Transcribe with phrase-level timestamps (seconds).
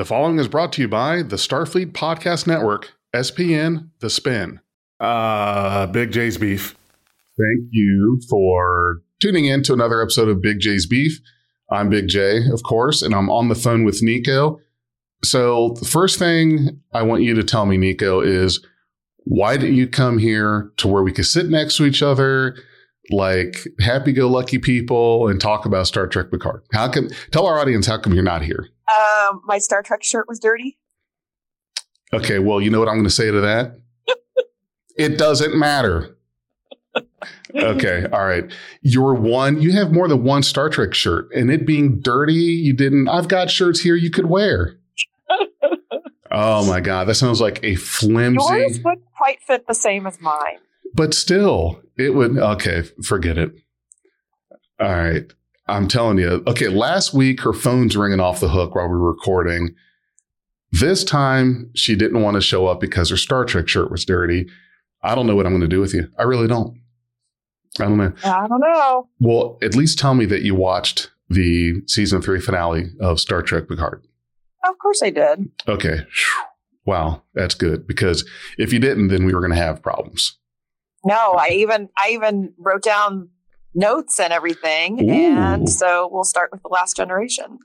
[0.00, 4.58] The following is brought to you by the Starfleet Podcast Network, SPN The Spin.
[4.98, 6.74] Uh, Big J's Beef.
[7.36, 11.20] Thank you for tuning in to another episode of Big J's Beef.
[11.70, 14.58] I'm Big J, of course, and I'm on the phone with Nico.
[15.22, 18.66] So, the first thing I want you to tell me, Nico, is
[19.24, 22.56] why didn't you come here to where we could sit next to each other
[23.10, 26.62] like happy go lucky people and talk about Star Trek Picard?
[26.72, 28.66] How come, tell our audience, how come you're not here?
[28.90, 30.78] Um, my Star Trek shirt was dirty.
[32.12, 33.78] Okay, well, you know what I'm going to say to that?
[34.96, 36.16] it doesn't matter.
[37.54, 38.50] okay, all right.
[38.82, 42.72] You're one, you have more than one Star Trek shirt, and it being dirty, you
[42.72, 43.08] didn't.
[43.08, 44.76] I've got shirts here you could wear.
[46.30, 48.44] oh my God, that sounds like a flimsy.
[48.52, 50.58] Yours would quite fit the same as mine.
[50.94, 52.36] But still, it would.
[52.36, 53.52] Okay, forget it.
[54.80, 55.30] All right.
[55.70, 56.42] I'm telling you.
[56.46, 59.74] Okay, last week her phone's ringing off the hook while we were recording.
[60.72, 64.48] This time she didn't want to show up because her Star Trek shirt was dirty.
[65.02, 66.08] I don't know what I'm going to do with you.
[66.18, 66.78] I really don't.
[67.78, 68.12] I don't know.
[68.24, 69.08] I don't know.
[69.20, 73.68] Well, at least tell me that you watched the season three finale of Star Trek
[73.68, 74.04] Picard.
[74.68, 75.48] Of course I did.
[75.68, 76.00] Okay.
[76.84, 80.36] Wow, that's good because if you didn't, then we were going to have problems.
[81.04, 83.30] No, I even I even wrote down
[83.74, 85.12] notes and everything, Ooh.
[85.12, 87.58] and so we'll start with the last generation.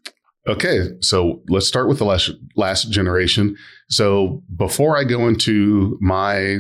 [0.48, 3.58] Okay, so let's start with the last last generation.
[3.90, 6.60] So before I go into my,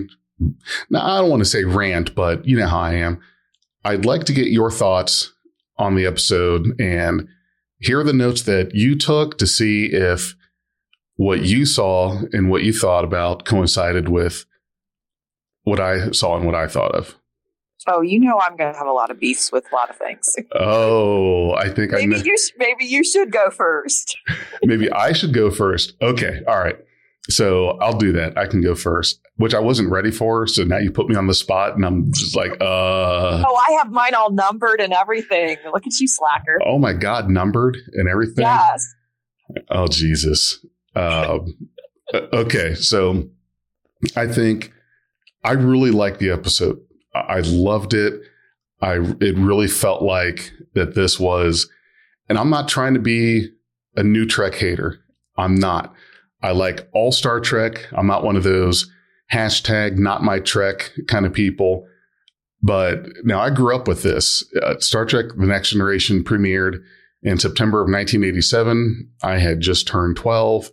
[0.89, 3.19] now I don't want to say rant, but you know how I am.
[3.83, 5.31] I'd like to get your thoughts
[5.77, 7.27] on the episode and
[7.79, 10.35] here are the notes that you took to see if
[11.17, 14.45] what you saw and what you thought about coincided with
[15.63, 17.15] what I saw and what I thought of.
[17.87, 19.95] Oh, you know I'm going to have a lot of beefs with a lot of
[19.97, 20.35] things.
[20.59, 22.21] Oh, I think I Maybe know.
[22.23, 24.17] you sh- maybe you should go first.
[24.63, 25.93] Maybe I should go first.
[26.01, 26.41] Okay.
[26.47, 26.77] All right.
[27.29, 28.37] So I'll do that.
[28.37, 30.45] I can go first, which I wasn't ready for.
[30.47, 33.71] So now you put me on the spot and I'm just like, uh, Oh, I
[33.73, 35.57] have mine all numbered and everything.
[35.71, 36.59] Look at you, slacker.
[36.65, 38.43] oh my God, numbered and everything.
[38.45, 38.93] Yes.
[39.69, 40.63] Oh, Jesus.
[40.95, 41.45] Um,
[42.13, 42.73] okay.
[42.75, 43.29] So
[44.15, 44.71] I think
[45.43, 46.79] I really like the episode.
[47.15, 48.21] I loved it.
[48.81, 51.69] I, it really felt like that this was,
[52.27, 53.49] and I'm not trying to be
[53.95, 54.99] a new Trek hater.
[55.37, 55.93] I'm not.
[56.41, 57.87] I like all Star Trek.
[57.93, 58.91] I'm not one of those
[59.31, 61.87] hashtag not my Trek kind of people.
[62.61, 64.43] But now I grew up with this.
[64.61, 66.81] Uh, Star Trek The Next Generation premiered
[67.21, 69.09] in September of 1987.
[69.23, 70.71] I had just turned 12.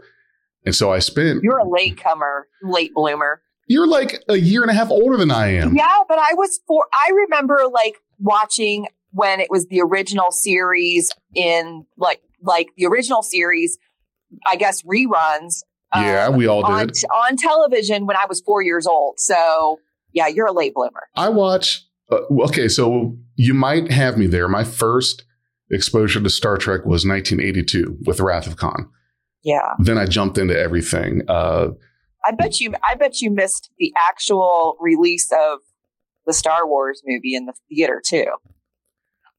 [0.64, 3.42] And so I spent, You're a late comer, late bloomer.
[3.72, 5.74] You're like a year and a half older than I am.
[5.74, 6.84] Yeah, but I was four.
[6.92, 13.22] I remember like watching when it was the original series in like like the original
[13.22, 13.78] series,
[14.46, 15.62] I guess reruns.
[15.92, 16.96] um, Yeah, we all on, did.
[17.14, 19.18] on television when I was four years old.
[19.18, 19.78] So
[20.12, 21.08] yeah, you're a late bloomer.
[21.16, 21.84] I watch.
[22.10, 22.18] Uh,
[22.48, 24.48] okay, so you might have me there.
[24.48, 25.24] My first
[25.70, 28.90] exposure to Star Trek was 1982 with Wrath of Khan.
[29.44, 31.22] Yeah, Then I jumped into everything.
[31.28, 31.68] Uh,
[32.24, 32.74] I bet you.
[32.88, 35.58] I bet you missed the actual release of
[36.26, 38.26] the Star Wars movie in the theater too.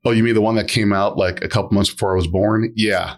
[0.05, 2.27] oh, you mean the one that came out like a couple months before I was
[2.27, 2.73] born?
[2.75, 3.15] Yeah.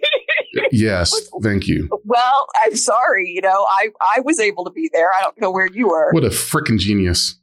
[0.72, 1.14] yes.
[1.42, 1.88] Thank you.
[2.04, 3.28] Well, I'm sorry.
[3.28, 5.10] You know, I I was able to be there.
[5.18, 6.10] I don't know where you were.
[6.12, 7.38] What a freaking genius.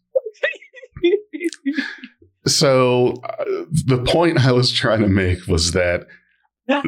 [2.46, 3.46] So uh,
[3.86, 6.08] the point I was trying to make was that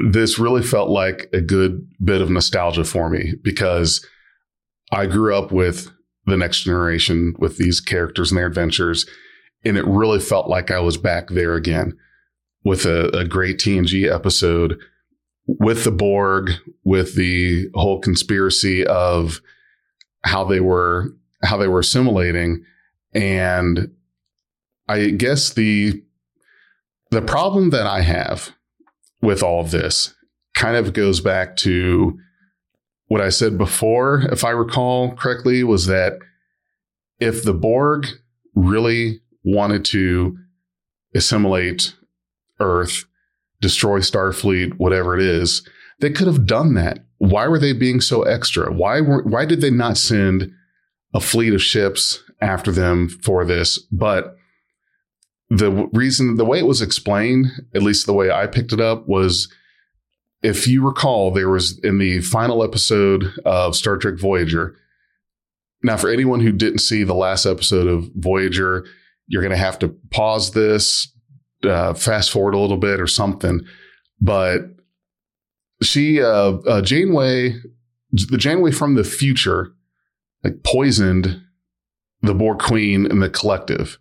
[0.09, 4.05] this really felt like a good bit of nostalgia for me because
[4.91, 5.91] I grew up with
[6.25, 9.05] the next generation with these characters and their adventures.
[9.63, 11.97] And it really felt like I was back there again
[12.63, 14.79] with a, a great TNG episode
[15.45, 16.51] with the Borg,
[16.83, 19.41] with the whole conspiracy of
[20.23, 22.63] how they were how they were assimilating.
[23.13, 23.91] And
[24.87, 26.03] I guess the
[27.09, 28.51] the problem that I have
[29.21, 30.13] with all of this
[30.55, 32.17] kind of goes back to
[33.11, 36.19] what I said before, if I recall correctly, was that
[37.19, 38.07] if the Borg
[38.55, 40.37] really wanted to
[41.13, 41.93] assimilate
[42.61, 43.03] Earth,
[43.59, 45.67] destroy Starfleet, whatever it is,
[45.99, 46.99] they could have done that.
[47.17, 48.71] Why were they being so extra?
[48.71, 50.49] Why were why did they not send
[51.13, 53.77] a fleet of ships after them for this?
[53.91, 54.37] But
[55.49, 59.05] the reason, the way it was explained, at least the way I picked it up,
[59.05, 59.49] was
[60.43, 64.75] if you recall, there was in the final episode of Star Trek Voyager.
[65.83, 68.85] Now, for anyone who didn't see the last episode of Voyager,
[69.27, 71.11] you're going to have to pause this,
[71.63, 73.61] uh, fast forward a little bit or something.
[74.19, 74.61] But
[75.81, 77.55] she, uh, uh, Janeway,
[78.11, 79.73] the Janeway from the future,
[80.43, 81.41] like poisoned
[82.21, 83.97] the Borg Queen and the Collective.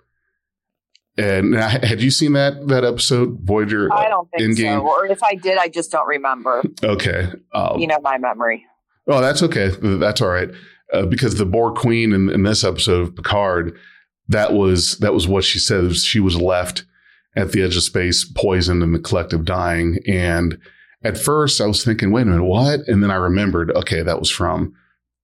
[1.17, 3.93] And now, had you seen that that episode, Voyager?
[3.93, 4.79] I don't think Endgame?
[4.81, 4.87] so.
[4.89, 6.63] Or if I did, I just don't remember.
[6.83, 7.31] Okay.
[7.53, 8.67] Um, You know my memory.
[9.07, 9.71] Oh, that's okay.
[9.83, 10.51] That's all right.
[10.93, 13.77] Uh, because the Borg Queen in, in this episode of Picard,
[14.29, 15.95] that was that was what she said.
[15.97, 16.85] She was left
[17.37, 19.99] at the edge of space, poisoned, and the collective dying.
[20.07, 20.59] And
[21.03, 24.19] at first, I was thinking, "Wait a minute, what?" And then I remembered, okay, that
[24.19, 24.75] was from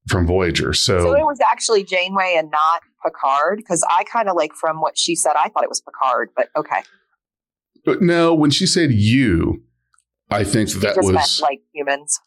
[0.08, 0.72] from Voyager.
[0.72, 4.80] So, So it was actually Janeway and not Picard because I kind of like from
[4.80, 6.82] what she said, I thought it was Picard, but okay.
[7.84, 9.62] but no, when she said "you,"
[10.30, 12.18] I think She that was meant like humans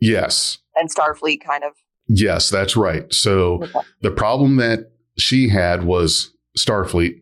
[0.00, 1.72] yes, and Starfleet kind of.
[2.08, 3.12] yes, that's right.
[3.12, 3.62] So.
[3.64, 3.80] Okay.
[4.02, 7.20] The problem that she had was Starfleet,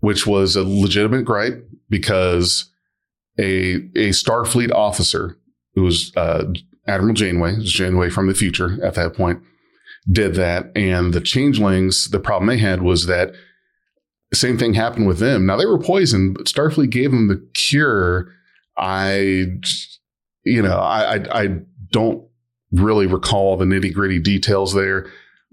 [0.00, 2.70] which was a legitimate gripe because
[3.38, 5.38] a a Starfleet officer
[5.74, 6.44] who was uh,
[6.86, 9.40] Admiral Janeway, Janeway from the future at that point,
[10.10, 12.08] did that, and the changelings.
[12.10, 13.32] The problem they had was that
[14.30, 15.46] the same thing happened with them.
[15.46, 18.32] Now they were poisoned, but Starfleet gave them the cure.
[18.76, 19.46] I,
[20.44, 21.48] you know, I I, I
[21.90, 22.26] don't
[22.72, 25.06] really recall the nitty gritty details there.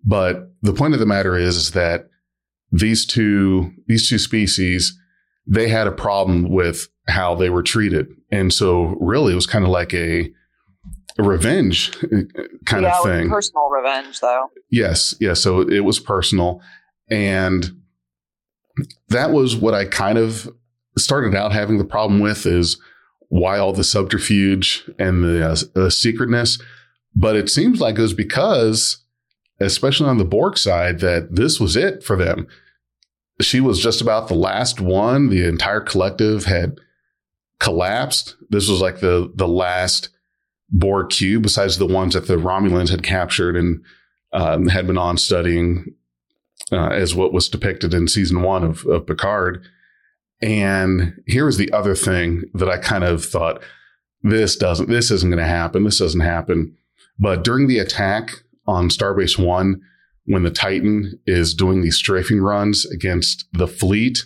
[0.04, 2.10] But the point of the matter is, is that
[2.72, 4.98] these two these two species
[5.52, 9.66] they had a problem with how they were treated, and so really it was kind
[9.66, 10.32] of like a
[11.24, 11.92] revenge
[12.66, 13.30] kind yeah, of thing.
[13.30, 14.50] personal revenge though.
[14.70, 15.42] Yes, yes.
[15.42, 16.62] So it was personal,
[17.10, 17.82] and
[19.10, 20.50] that was what I kind of
[20.98, 22.80] started out having the problem with is
[23.30, 26.60] why all the subterfuge and the uh, uh, secretness.
[27.16, 29.04] But it seems like it was because,
[29.60, 32.48] especially on the Borg side, that this was it for them.
[33.42, 35.30] She was just about the last one.
[35.30, 36.80] The entire collective had
[37.60, 38.36] collapsed.
[38.50, 40.10] This was like the the last
[40.72, 43.84] Borg cube, besides the ones that the Romulans had captured and
[44.34, 45.86] um, had been on studying,
[46.72, 49.64] uh, as what was depicted in season one of, of Picard.
[50.42, 53.62] And here was the other thing that I kind of thought
[54.22, 55.84] this doesn't, this isn't going to happen.
[55.84, 56.76] This doesn't happen.
[57.18, 58.32] But during the attack
[58.68, 59.82] on Starbase One,
[60.26, 64.20] when the Titan is doing these strafing runs against the fleet,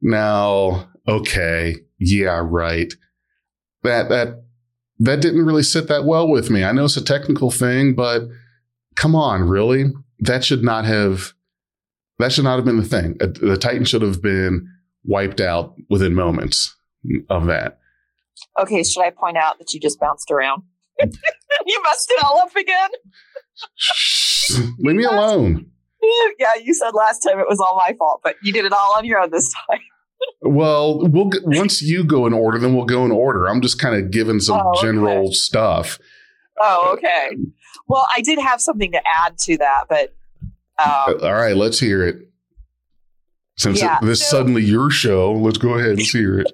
[0.00, 2.92] now, okay, yeah, right.
[3.82, 4.44] That that
[5.00, 6.62] that didn't really sit that well with me.
[6.62, 8.22] I know it's a technical thing, but
[8.96, 9.86] come on, really?
[10.20, 11.32] That should not have
[12.18, 13.16] that should not have been the thing.
[13.20, 14.68] Uh, The Titan should have been
[15.04, 16.76] wiped out within moments
[17.30, 17.78] of that.
[18.60, 20.62] Okay, should I point out that you just bounced around?
[21.00, 22.90] you messed it all up again.
[24.78, 25.66] Leave me alone.
[26.38, 28.94] yeah, you said last time it was all my fault, but you did it all
[28.96, 29.80] on your own this time.
[30.42, 33.46] Well, we'll once you go in order, then we'll go in order.
[33.48, 34.86] I'm just kind of giving some Oh, okay.
[34.86, 35.98] general stuff.
[36.60, 37.36] Oh, okay.
[37.88, 40.14] Well, I did have something to add to that, but
[40.82, 42.28] um, All right, let's hear it.
[43.58, 46.46] Since Yeah, it, this so- suddenly your show, let's go ahead and hear it.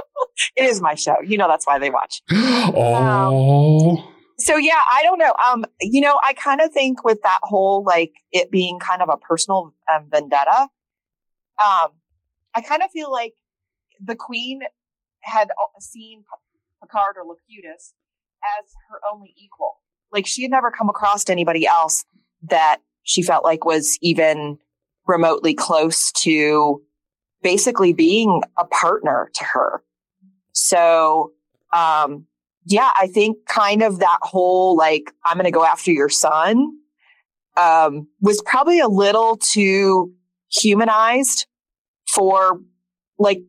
[0.56, 1.16] it is my show.
[1.24, 2.22] You know that's why they watch.
[2.32, 5.34] oh, So yeah, I don't know.
[5.50, 9.08] Um, you know, I kind of think with that whole like it being kind of
[9.08, 10.68] a personal um, vendetta.
[11.64, 11.90] Um,
[12.54, 13.34] I kind of feel like
[14.00, 14.60] the queen
[15.22, 15.48] had
[15.80, 16.24] seen
[16.82, 17.94] Picard or Locutus
[18.58, 19.80] as her only equal.
[20.12, 22.04] Like she had never come across anybody else
[22.42, 24.58] that she felt like was even
[25.06, 26.82] remotely close to
[27.42, 29.82] basically being a partner to her.
[30.52, 31.32] So,
[31.74, 32.26] um,
[32.64, 36.78] yeah, I think kind of that whole like, I'm going to go after your son,
[37.56, 40.14] um, was probably a little too
[40.50, 41.46] humanized
[42.14, 42.60] for
[43.18, 43.42] like,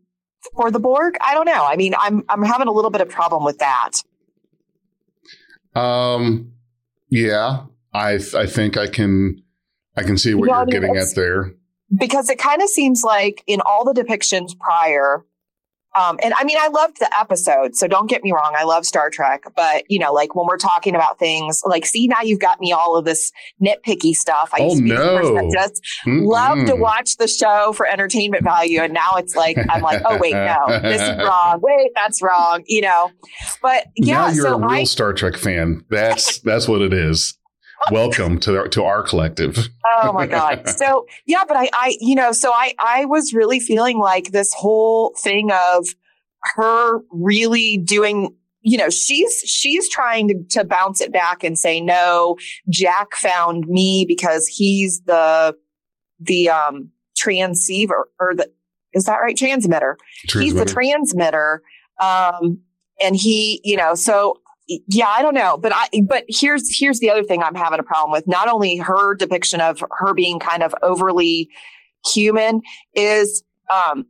[0.55, 1.15] for the Borg.
[1.21, 1.65] I don't know.
[1.65, 3.91] I mean, I'm, I'm having a little bit of problem with that.
[5.75, 6.51] um,
[7.09, 7.65] yeah.
[7.93, 9.41] I I think I can
[9.95, 11.53] I can see what Yeah, I you're mean, getting at there.
[11.97, 15.23] because it kind of seems like in all the depictions prior
[15.99, 18.53] um, and I mean, I loved the episode, so don't get me wrong.
[18.57, 22.07] I love Star Trek, but you know, like when we're talking about things, like, see,
[22.07, 23.31] now you've got me all of this
[23.63, 24.49] nitpicky stuff.
[24.53, 25.41] I Oh, used to be the person no.
[25.41, 29.81] that just love to watch the show for entertainment value, and now it's like I'm
[29.81, 31.59] like, oh wait, no, this is wrong.
[31.61, 32.63] Wait, that's wrong.
[32.67, 33.11] You know,
[33.61, 35.83] but yeah, now you're so a real I Star Trek fan.
[35.89, 37.37] That's that's what it is.
[37.91, 39.69] Welcome to our, to our collective.
[39.99, 43.59] oh my god so yeah but i i you know so i i was really
[43.59, 45.85] feeling like this whole thing of
[46.55, 51.79] her really doing you know she's she's trying to, to bounce it back and say
[51.79, 52.35] no
[52.69, 55.55] jack found me because he's the
[56.19, 58.49] the um transceiver or the
[58.93, 60.73] is that right transmitter he's the Transmitter.
[60.73, 61.61] transmitter
[62.01, 62.59] um
[63.01, 67.09] and he, you know, so yeah, I don't know, but I, but here's, here's the
[67.09, 68.27] other thing I'm having a problem with.
[68.27, 71.49] Not only her depiction of her being kind of overly
[72.03, 72.61] human
[72.93, 74.05] is, um,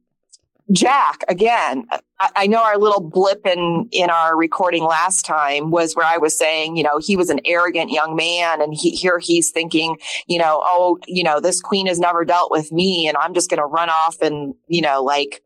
[0.72, 1.86] Jack again.
[2.20, 6.18] I, I know our little blip in in our recording last time was where I
[6.18, 9.98] was saying, you know, he was an arrogant young man, and he, here he's thinking,
[10.28, 13.50] you know, oh, you know, this queen has never dealt with me, and I'm just
[13.50, 15.44] going to run off and you know, like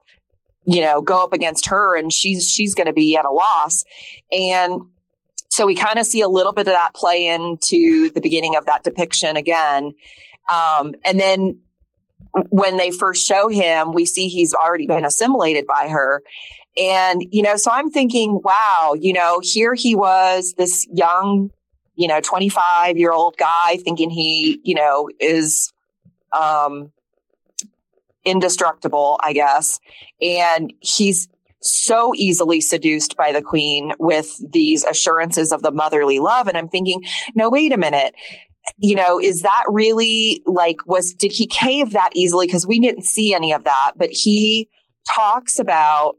[0.65, 3.83] you know, go up against her and she's she's going to be at a loss.
[4.31, 4.81] And
[5.59, 8.65] so we kind of see a little bit of that play into the beginning of
[8.67, 9.93] that depiction again.
[10.49, 11.59] Um, and then
[12.47, 16.23] when they first show him, we see he's already been assimilated by her.
[16.81, 21.51] And, you know, so I'm thinking, wow, you know, here he was, this young,
[21.95, 25.73] you know, 25 year old guy thinking he, you know, is,
[26.31, 26.89] um,
[28.23, 29.81] indestructible, I guess.
[30.21, 31.27] And he's
[31.61, 36.47] so easily seduced by the queen with these assurances of the motherly love.
[36.47, 37.03] And I'm thinking,
[37.35, 38.15] no, wait a minute.
[38.77, 42.47] You know, is that really like, was, did he cave that easily?
[42.47, 44.69] Cause we didn't see any of that, but he
[45.15, 46.17] talks about,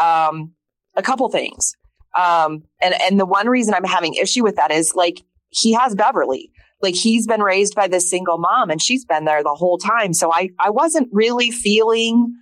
[0.00, 0.52] um,
[0.96, 1.74] a couple things.
[2.16, 5.94] Um, and, and the one reason I'm having issue with that is like, he has
[5.94, 6.50] Beverly
[6.82, 10.12] like he's been raised by this single mom and she's been there the whole time.
[10.12, 12.34] So I, I wasn't really feeling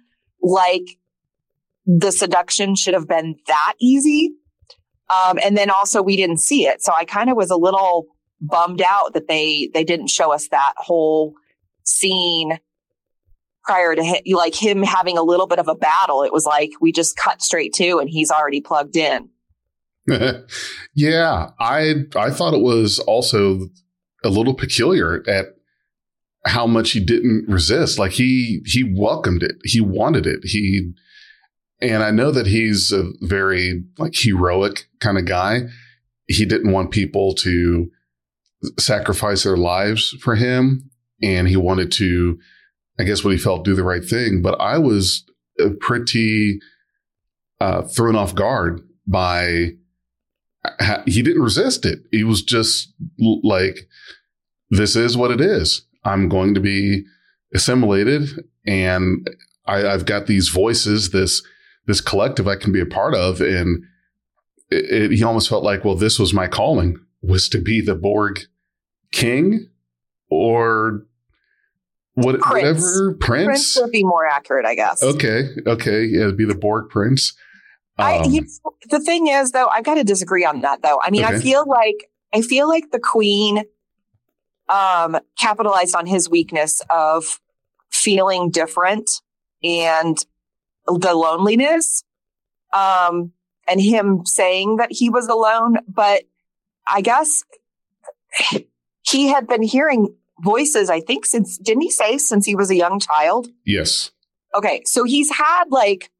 [0.43, 0.99] like
[1.87, 4.33] the seduction should have been that easy.
[5.11, 6.83] Um, and then also we didn't see it.
[6.83, 8.07] So I kind of was a little
[8.41, 11.35] bummed out that they, they didn't show us that whole
[11.85, 12.59] scene
[13.65, 16.23] prior to him, like him having a little bit of a battle.
[16.23, 19.29] It was like we just cut straight to and he's already plugged in.
[20.95, 23.69] yeah, I I thought it was also
[24.23, 25.47] a little peculiar at
[26.45, 27.99] how much he didn't resist.
[27.99, 29.57] Like he he welcomed it.
[29.65, 30.41] He wanted it.
[30.45, 30.93] He
[31.81, 35.63] and I know that he's a very like heroic kind of guy.
[36.27, 37.91] He didn't want people to
[38.79, 40.91] sacrifice their lives for him
[41.23, 42.39] and he wanted to
[42.99, 45.25] I guess what he felt do the right thing, but I was
[45.81, 46.61] pretty
[47.61, 49.71] uh, thrown off guard by
[51.07, 52.01] he didn't resist it.
[52.11, 52.93] He was just
[53.43, 53.77] like,
[54.71, 55.87] this is what it is.
[56.05, 57.05] I'm going to be
[57.55, 58.29] assimilated
[58.67, 59.29] and
[59.67, 61.43] I, have got these voices, this,
[61.87, 63.41] this collective I can be a part of.
[63.41, 63.85] And
[64.71, 67.95] it, it, he almost felt like, well, this was my calling was to be the
[67.95, 68.41] Borg
[69.13, 69.69] king
[70.29, 71.07] or
[72.15, 72.83] what, prince.
[72.83, 73.47] whatever prince.
[73.47, 75.03] Prince would be more accurate, I guess.
[75.03, 75.49] Okay.
[75.67, 76.05] Okay.
[76.05, 76.31] Yeah.
[76.37, 77.35] Be the Borg prince.
[77.97, 78.45] I, um, you
[78.91, 81.01] the thing is though, I've got to disagree on that though.
[81.03, 81.37] I mean, okay.
[81.37, 83.63] I feel like, I feel like the queen,
[84.69, 87.41] um, capitalized on his weakness of
[87.91, 89.09] feeling different
[89.63, 90.19] and
[90.87, 92.05] the loneliness,
[92.73, 93.33] um,
[93.67, 95.77] and him saying that he was alone.
[95.89, 96.25] But
[96.87, 97.45] I guess
[99.03, 102.75] he had been hearing voices, I think, since, didn't he say since he was a
[102.75, 103.49] young child?
[103.65, 104.11] Yes.
[104.55, 104.83] Okay.
[104.85, 106.11] So he's had like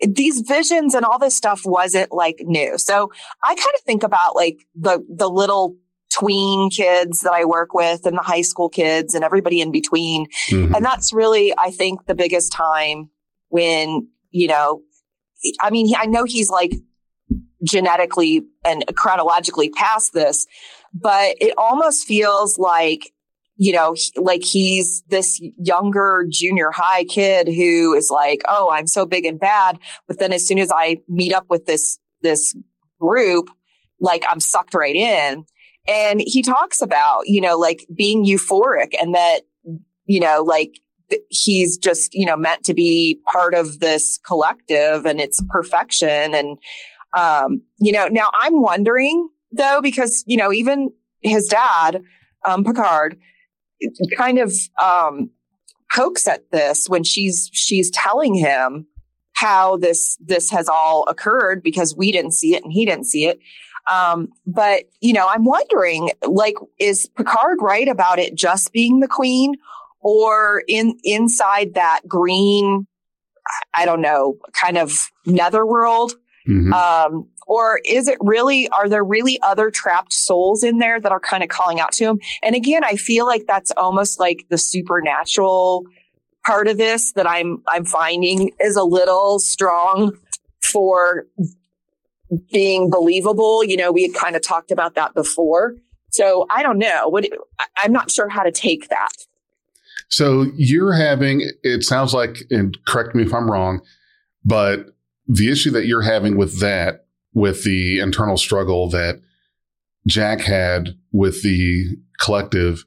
[0.00, 2.78] these visions and all this stuff wasn't like new.
[2.78, 3.10] So
[3.42, 5.76] I kind of think about like the, the little
[6.12, 10.26] tween kids that I work with and the high school kids and everybody in between.
[10.48, 10.74] Mm-hmm.
[10.74, 13.10] And that's really, I think the biggest time
[13.50, 14.82] when, you know,
[15.60, 16.72] I mean, I know he's like
[17.62, 20.46] genetically and chronologically past this,
[20.94, 23.12] but it almost feels like
[23.60, 29.04] you know, like he's this younger junior high kid who is like, Oh, I'm so
[29.04, 29.78] big and bad.
[30.08, 32.56] But then as soon as I meet up with this, this
[32.98, 33.50] group,
[34.00, 35.44] like I'm sucked right in.
[35.86, 39.40] And he talks about, you know, like being euphoric and that,
[40.06, 40.80] you know, like
[41.28, 46.34] he's just, you know, meant to be part of this collective and it's perfection.
[46.34, 46.58] And,
[47.16, 52.02] um, you know, now I'm wondering though, because, you know, even his dad,
[52.46, 53.18] um, Picard,
[54.16, 54.52] kind of
[54.82, 55.30] um,
[55.92, 58.86] pokes at this when she's she's telling him
[59.34, 63.26] how this this has all occurred because we didn't see it and he didn't see
[63.26, 63.38] it.
[63.90, 69.08] Um, but you know, I'm wondering, like, is Picard right about it just being the
[69.08, 69.54] queen,
[70.00, 72.86] or in inside that green,
[73.74, 74.92] I don't know, kind of
[75.26, 76.12] netherworld?
[76.48, 76.72] Mm-hmm.
[76.72, 81.20] Um, or is it really, are there really other trapped souls in there that are
[81.20, 82.20] kind of calling out to him?
[82.42, 85.84] And again, I feel like that's almost like the supernatural
[86.46, 90.16] part of this that I'm, I'm finding is a little strong
[90.62, 91.26] for
[92.52, 93.64] being believable.
[93.64, 95.74] You know, we had kind of talked about that before.
[96.10, 97.08] So I don't know.
[97.08, 97.26] What
[97.82, 99.12] I'm not sure how to take that.
[100.10, 103.80] So you're having, it sounds like, and correct me if I'm wrong,
[104.44, 104.86] but
[105.26, 109.20] the issue that you're having with that, with the internal struggle that
[110.06, 112.84] Jack had with the collective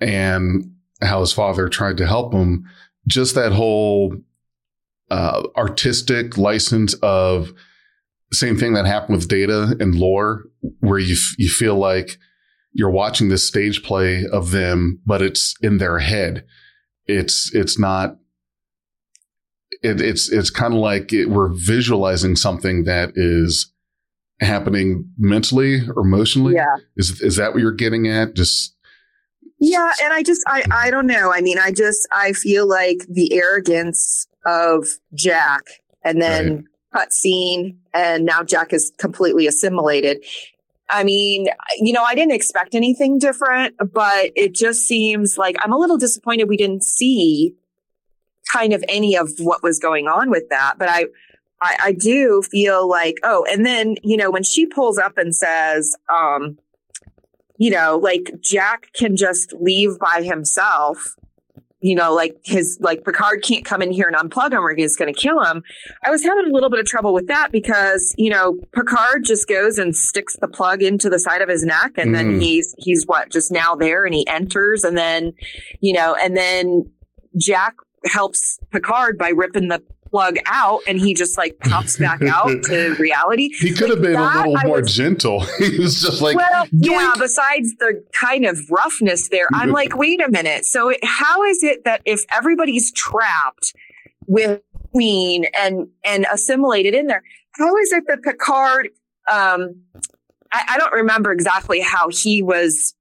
[0.00, 0.72] and
[1.02, 2.64] how his father tried to help him,
[3.08, 4.16] just that whole
[5.10, 7.52] uh, artistic license of
[8.32, 10.44] same thing that happened with data and lore,
[10.80, 12.18] where you f- you feel like
[12.76, 16.44] you're watching this stage play of them, but it's in their head.
[17.06, 18.18] It's it's not.
[19.82, 23.72] It, it's it's kind of like it, we're visualizing something that is
[24.40, 26.54] happening mentally or emotionally.
[26.54, 26.76] Yeah.
[26.96, 28.34] Is is that what you're getting at?
[28.34, 28.76] Just
[29.58, 31.32] yeah, and I just I I don't know.
[31.32, 35.62] I mean, I just I feel like the arrogance of Jack
[36.04, 36.64] and then right.
[36.92, 40.22] cut scene and now Jack is completely assimilated.
[40.88, 45.72] I mean, you know, I didn't expect anything different, but it just seems like I'm
[45.72, 47.54] a little disappointed we didn't see
[48.52, 50.74] kind of any of what was going on with that.
[50.78, 51.06] But I,
[51.60, 55.34] I, I do feel like, oh, and then, you know, when she pulls up and
[55.34, 56.58] says, um,
[57.58, 61.16] you know, like Jack can just leave by himself
[61.86, 64.96] you know, like his like Picard can't come in here and unplug him or he's
[64.96, 65.62] going to kill him.
[66.04, 69.46] I was having a little bit of trouble with that because you know Picard just
[69.46, 72.14] goes and sticks the plug into the side of his neck, and mm.
[72.14, 75.32] then he's he's what just now there, and he enters, and then
[75.80, 76.90] you know, and then
[77.36, 82.48] Jack helps Picard by ripping the plug out and he just like pops back out
[82.64, 83.50] to reality.
[83.58, 85.40] He could have been a little more was, gentle.
[85.58, 90.20] he was just like, well, yeah, besides the kind of roughness there, I'm like, wait
[90.22, 90.64] a minute.
[90.64, 93.74] So it, how is it that if everybody's trapped
[94.26, 94.60] with
[94.92, 97.22] Queen and, and assimilated in there,
[97.52, 98.88] how is it that Picard,
[99.30, 99.82] um,
[100.52, 102.94] I, I don't remember exactly how he was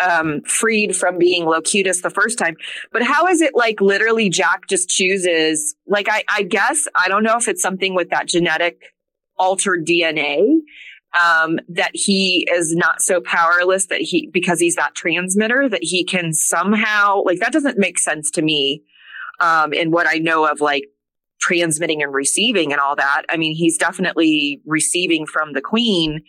[0.00, 2.56] um, freed from being Locutus the first time.
[2.92, 7.22] But how is it like literally Jack just chooses, like, I, I guess, I don't
[7.22, 8.80] know if it's something with that genetic
[9.36, 10.58] altered DNA,
[11.12, 16.04] um, that he is not so powerless that he, because he's that transmitter, that he
[16.04, 18.82] can somehow, like, that doesn't make sense to me,
[19.40, 20.84] um, in what I know of, like,
[21.40, 23.22] transmitting and receiving and all that.
[23.28, 26.22] I mean, he's definitely receiving from the queen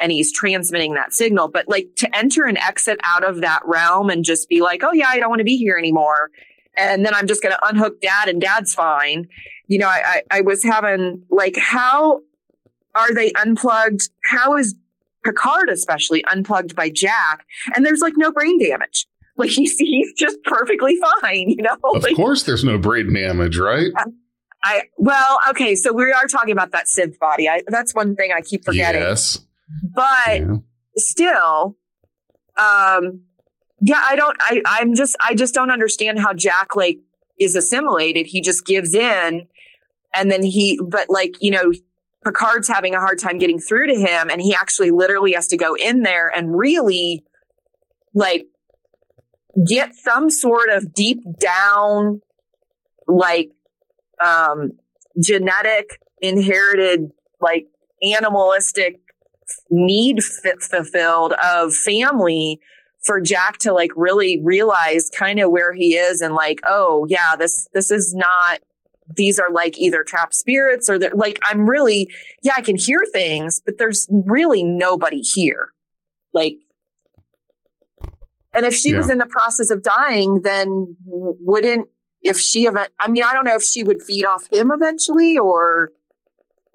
[0.00, 1.48] and he's transmitting that signal.
[1.48, 4.92] But like to enter and exit out of that realm and just be like, oh,
[4.92, 6.30] yeah, I don't want to be here anymore.
[6.76, 9.28] And then I'm just going to unhook dad and dad's fine.
[9.66, 12.20] You know, I, I, I was having like, how
[12.94, 14.10] are they unplugged?
[14.24, 14.74] How is
[15.24, 17.46] Picard especially unplugged by Jack?
[17.74, 19.06] And there's like no brain damage.
[19.36, 21.76] Like he's, he's just perfectly fine, you know?
[21.94, 23.90] Of like, course there's no brain damage, right?
[24.62, 25.76] I, well, okay.
[25.76, 27.48] So we are talking about that synth body.
[27.48, 29.00] I, that's one thing I keep forgetting.
[29.00, 29.45] Yes.
[29.94, 30.56] But yeah.
[30.96, 31.76] still,
[32.56, 33.22] um,
[33.80, 36.98] yeah, I don't, I, I'm just, I just don't understand how Jack like
[37.38, 38.26] is assimilated.
[38.26, 39.46] He just gives in
[40.14, 41.72] and then he, but like, you know,
[42.24, 45.56] Picard's having a hard time getting through to him and he actually literally has to
[45.56, 47.24] go in there and really
[48.14, 48.46] like
[49.64, 52.20] get some sort of deep down
[53.06, 53.50] like
[54.22, 54.72] um
[55.22, 57.66] genetic inherited like
[58.02, 59.00] animalistic
[59.70, 62.60] need f- fulfilled of family
[63.02, 67.36] for Jack to like really realize kind of where he is and like, oh yeah,
[67.38, 68.60] this, this is not,
[69.14, 72.10] these are like either trapped spirits or they're like, I'm really,
[72.42, 75.70] yeah, I can hear things, but there's really nobody here.
[76.32, 76.56] Like,
[78.52, 78.98] and if she yeah.
[78.98, 81.88] was in the process of dying, then wouldn't,
[82.22, 85.38] if she, event, I mean, I don't know if she would feed off him eventually
[85.38, 85.92] or,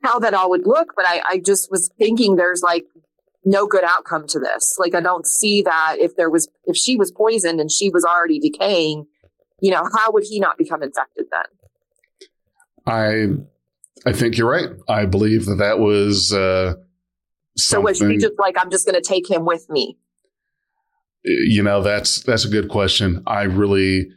[0.01, 2.85] how that all would look, but I, I just was thinking there's like
[3.45, 4.75] no good outcome to this.
[4.79, 8.03] Like I don't see that if there was if she was poisoned and she was
[8.03, 9.05] already decaying,
[9.61, 11.43] you know, how would he not become infected then?
[12.85, 14.69] I I think you're right.
[14.89, 16.75] I believe that that was uh
[17.57, 19.97] so was she just like I'm just going to take him with me?
[21.23, 23.23] You know, that's that's a good question.
[23.27, 24.09] I really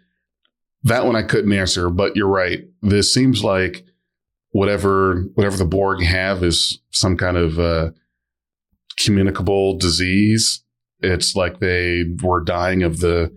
[0.84, 2.64] that one I couldn't answer, but you're right.
[2.82, 3.84] This seems like
[4.54, 7.90] whatever whatever the Borg have is some kind of uh,
[9.00, 10.62] communicable disease.
[11.00, 13.36] It's like they were dying of the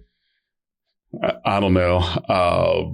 [1.24, 1.98] I, I don't know.
[1.98, 2.94] Uh,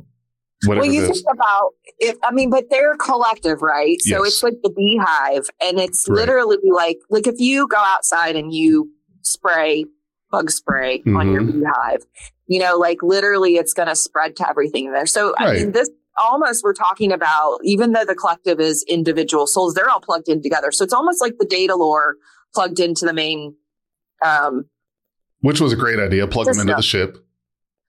[0.66, 4.02] well, you think about if I mean, but they're collective, right?
[4.02, 4.28] So yes.
[4.28, 6.16] it's like the beehive, and it's right.
[6.16, 8.90] literally like like if you go outside and you
[9.22, 9.84] spray
[10.32, 11.18] bug spray mm-hmm.
[11.18, 11.60] on your mm-hmm.
[11.60, 12.06] beehive,
[12.48, 15.06] you know, like literally, it's going to spread to everything there.
[15.06, 15.50] So right.
[15.50, 19.90] I mean, this almost we're talking about, even though the collective is individual souls, they're
[19.90, 20.72] all plugged in together.
[20.72, 22.16] So it's almost like the data lore
[22.54, 23.56] plugged into the main.
[24.22, 24.66] Um,
[25.42, 26.28] Which was a great idea.
[26.28, 26.68] Plug system.
[26.68, 27.18] them into the ship.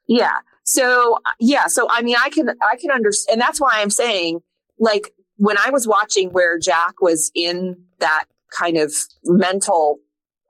[0.07, 0.39] Yeah.
[0.65, 1.67] So yeah.
[1.67, 4.41] So I mean, I can I can understand, and that's why I'm saying
[4.79, 8.25] like when I was watching where Jack was in that
[8.57, 8.93] kind of
[9.25, 9.99] mental,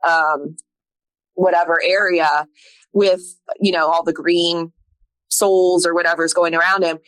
[0.07, 0.57] um,
[1.35, 2.47] whatever area
[2.93, 3.23] with,
[3.61, 4.73] you know, all the green
[5.29, 6.99] souls or whatever's going around him,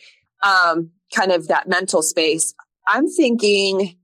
[0.43, 2.53] um, kind of that mental space.
[2.87, 3.97] I'm thinking,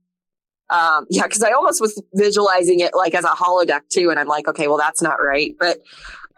[0.70, 4.28] um, yeah, because I almost was visualizing it like as a holodeck too, and I'm
[4.28, 5.54] like, okay, well, that's not right.
[5.58, 5.78] But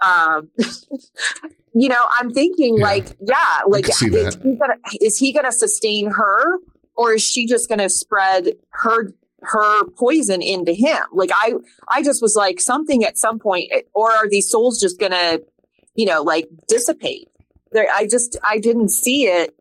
[0.02, 0.50] um,
[1.74, 2.85] you know, I'm thinking yeah.
[2.85, 6.59] like, yeah, like is he, gonna, is he gonna sustain her,
[6.96, 10.98] or is she just gonna spread her her poison into him?
[11.12, 11.54] Like I,
[11.88, 15.38] I just was like something at some point, or are these souls just gonna,
[15.94, 17.28] you know, like dissipate?
[17.72, 19.56] There, I just I didn't see it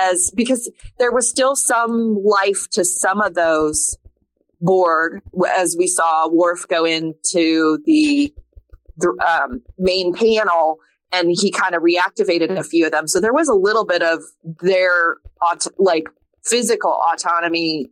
[0.00, 3.96] as because there was still some life to some of those
[4.60, 5.22] Borg
[5.56, 8.32] as we saw Worf go into the,
[8.96, 10.78] the um, main panel
[11.12, 13.08] and he kind of reactivated a few of them.
[13.08, 14.20] So there was a little bit of
[14.62, 15.16] their
[15.78, 16.08] like
[16.44, 17.90] physical autonomy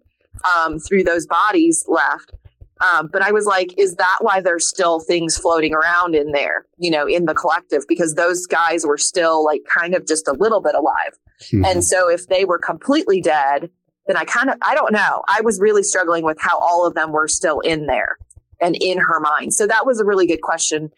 [0.57, 2.33] um, through those bodies left.
[2.81, 6.67] Um, but I was like, is that why there's still things floating around in there,
[6.79, 7.85] you know, in the collective?
[7.89, 11.19] Because those guys were still like kind of just a little bit alive.
[11.45, 11.65] Mm-hmm.
[11.65, 13.71] And so if they were completely dead,
[14.07, 15.23] then I kind of, I don't know.
[15.29, 18.17] I was really struggling with how all of them were still in there
[18.61, 19.55] and in her mind.
[19.55, 20.91] So that was a really good question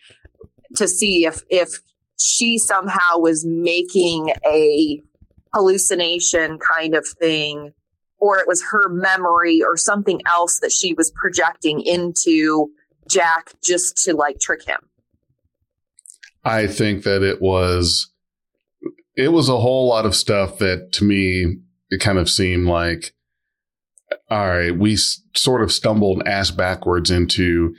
[0.76, 1.80] to see if, if
[2.18, 5.02] she somehow was making a
[5.54, 7.72] hallucination kind of thing,
[8.20, 12.70] or it was her memory or something else that she was projecting into
[13.08, 14.80] Jack just to like trick him.
[16.44, 18.10] I think that it was
[19.16, 21.58] it was a whole lot of stuff that to me
[21.90, 23.12] it kind of seemed like,
[24.30, 27.74] all right, we s- sort of stumbled ass backwards into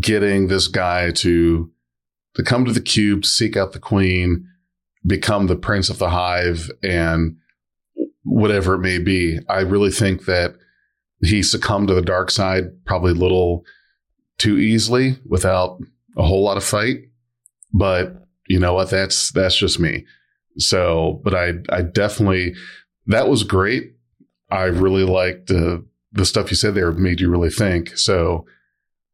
[0.00, 1.70] getting this guy to
[2.34, 4.46] to come to the cube, to seek out the queen,
[5.06, 7.36] become the prince of the hive, and
[8.38, 9.38] whatever it may be.
[9.48, 10.54] I really think that
[11.22, 13.64] he succumbed to the dark side probably a little
[14.38, 15.80] too easily without
[16.16, 17.08] a whole lot of fight.
[17.72, 18.14] But
[18.46, 18.90] you know what?
[18.90, 20.06] That's that's just me.
[20.56, 22.54] So, but I I definitely
[23.06, 23.94] that was great.
[24.50, 25.78] I really liked uh,
[26.12, 27.96] the stuff you said there made you really think.
[27.98, 28.46] So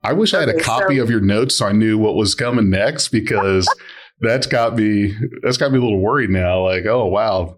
[0.02, 2.70] I wish I had a copy of your notes so I knew what was coming
[2.70, 3.66] next because
[4.20, 6.62] that's got me that's got me a little worried now.
[6.62, 7.56] Like, oh wow,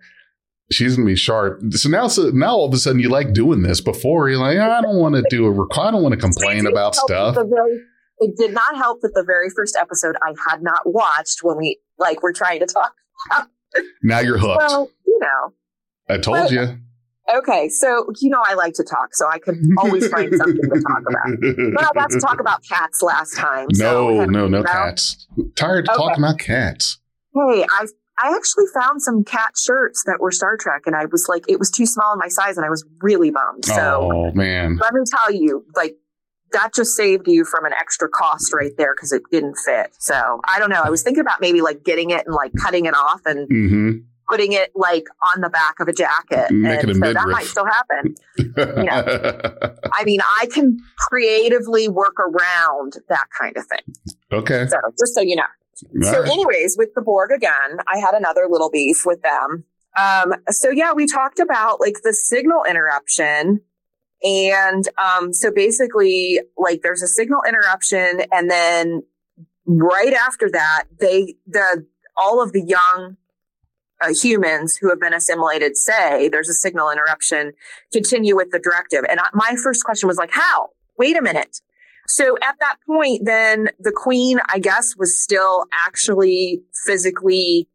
[0.70, 1.61] she's gonna be sharp.
[1.72, 3.81] So now, so now all of a sudden you like doing this.
[3.81, 5.81] Before you're like, I don't want to do a record.
[5.81, 7.37] I don't want to complain about stuff.
[8.18, 11.79] It did not help that the very first episode I had not watched when we
[11.98, 12.94] like were trying to talk.
[14.02, 14.59] now you're hooked.
[14.59, 15.52] Well, you know,
[16.09, 16.79] I told but, you.
[17.35, 20.81] Okay, so you know I like to talk, so I could always find something to
[20.81, 21.74] talk about.
[21.74, 23.66] But I got to talk about cats last time.
[23.72, 25.26] No, so, no, no cats.
[25.57, 26.02] Tired of okay.
[26.02, 27.00] talking about cats.
[27.35, 27.87] Hey, I
[28.18, 31.59] I actually found some cat shirts that were Star Trek, and I was like, it
[31.59, 33.64] was too small in my size, and I was really bummed.
[33.64, 35.96] So, oh man, let me tell you, like
[36.52, 39.90] that just saved you from an extra cost right there because it didn't fit.
[39.98, 40.83] So I don't know.
[40.83, 43.48] I was thinking about maybe like getting it and like cutting it off and.
[43.48, 43.90] Mm-hmm
[44.29, 46.50] putting it like on the back of a jacket.
[46.50, 48.14] Make and so that might still happen.
[48.37, 53.83] you know, I mean, I can creatively work around that kind of thing.
[54.33, 54.66] Okay.
[54.66, 55.44] So just so you know.
[55.85, 56.31] All so, right.
[56.31, 59.65] anyways, with the Borg again, I had another little beef with them.
[59.97, 63.61] Um, so yeah, we talked about like the signal interruption.
[64.23, 69.03] And um, so basically, like there's a signal interruption, and then
[69.67, 71.87] right after that, they the
[72.17, 73.17] all of the young
[74.01, 77.53] uh, humans who have been assimilated say there's a signal interruption,
[77.93, 79.05] continue with the directive.
[79.09, 80.71] And I, my first question was like, how?
[80.99, 81.61] Wait a minute.
[82.09, 87.69] So at that point, then the queen, I guess, was still actually physically,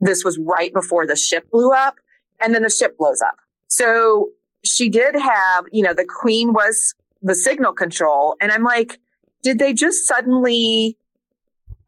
[0.00, 1.96] this was right before the ship blew up
[2.40, 3.36] and then the ship blows up.
[3.68, 4.30] So
[4.64, 8.36] she did have, you know, the queen was the signal control.
[8.40, 8.98] And I'm like,
[9.42, 10.96] did they just suddenly,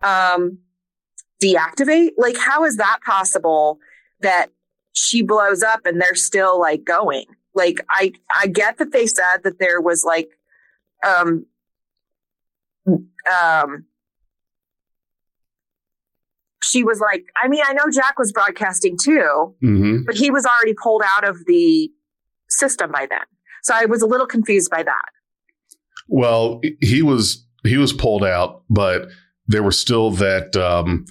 [0.02, 0.58] um,
[1.42, 2.11] deactivate?
[2.18, 3.78] Like, how is that possible
[4.20, 4.48] that
[4.92, 7.24] she blows up and they're still like going?
[7.54, 10.28] Like, I, I get that they said that there was like,
[11.06, 11.46] um,
[12.87, 13.84] um,
[16.62, 19.98] she was like, I mean, I know Jack was broadcasting too, mm-hmm.
[20.06, 21.90] but he was already pulled out of the
[22.48, 23.20] system by then.
[23.62, 25.06] So I was a little confused by that.
[26.08, 29.08] Well, he was he was pulled out, but
[29.46, 31.04] there was still that um,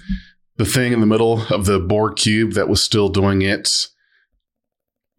[0.57, 3.89] the thing in the middle of the Borg cube that was still doing its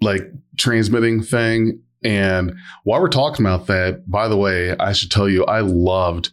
[0.01, 0.23] like
[0.57, 1.83] transmitting thing.
[2.03, 6.31] And while we're talking about that, by the way, I should tell you, I loved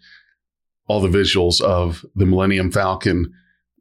[0.87, 3.33] all the visuals of the Millennium Falcon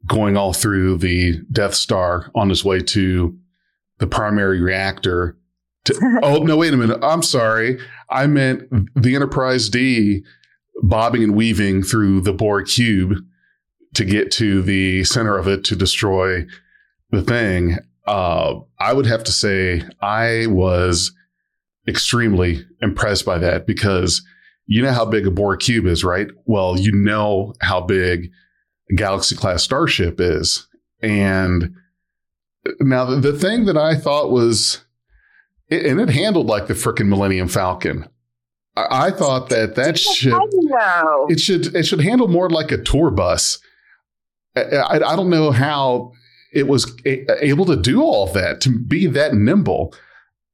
[0.07, 3.37] going all through the Death Star on his way to
[3.99, 5.37] the primary reactor
[5.85, 6.57] To, oh no!
[6.57, 6.99] Wait a minute.
[7.03, 7.79] I'm sorry.
[8.09, 8.63] I meant
[8.95, 10.23] the Enterprise D
[10.81, 13.13] bobbing and weaving through the Borg cube
[13.93, 16.45] to get to the center of it to destroy
[17.11, 17.77] the thing.
[18.05, 21.13] Uh, I would have to say I was
[21.87, 24.23] extremely impressed by that because
[24.67, 26.27] you know how big a Borg cube is, right?
[26.45, 28.31] Well, you know how big
[28.89, 30.67] a Galaxy class starship is.
[31.01, 31.75] And
[32.79, 34.83] now the, the thing that I thought was,
[35.69, 38.07] and it handled like the freaking Millennium Falcon.
[38.75, 40.33] I, I thought that that should
[41.29, 43.59] it should it should handle more like a tour bus.
[44.55, 46.13] I, I, I don't know how
[46.53, 49.93] it was a, able to do all that to be that nimble.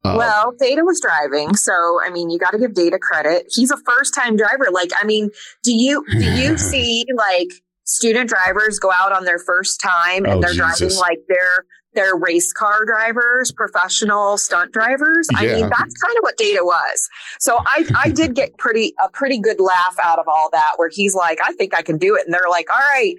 [0.04, 3.46] Uh, well, Data was driving, so I mean, you got to give Data credit.
[3.50, 4.68] He's a first-time driver.
[4.72, 5.30] Like, I mean,
[5.64, 7.50] do you do you see like
[7.84, 10.80] student drivers go out on their first time and oh, they're Jesus.
[10.80, 15.28] driving like they're they're race car drivers, professional stunt drivers.
[15.34, 15.40] Yeah.
[15.40, 17.10] I mean, that's kind of what Data was.
[17.40, 20.90] So I I did get pretty a pretty good laugh out of all that, where
[20.90, 23.16] he's like, I think I can do it, and they're like, all right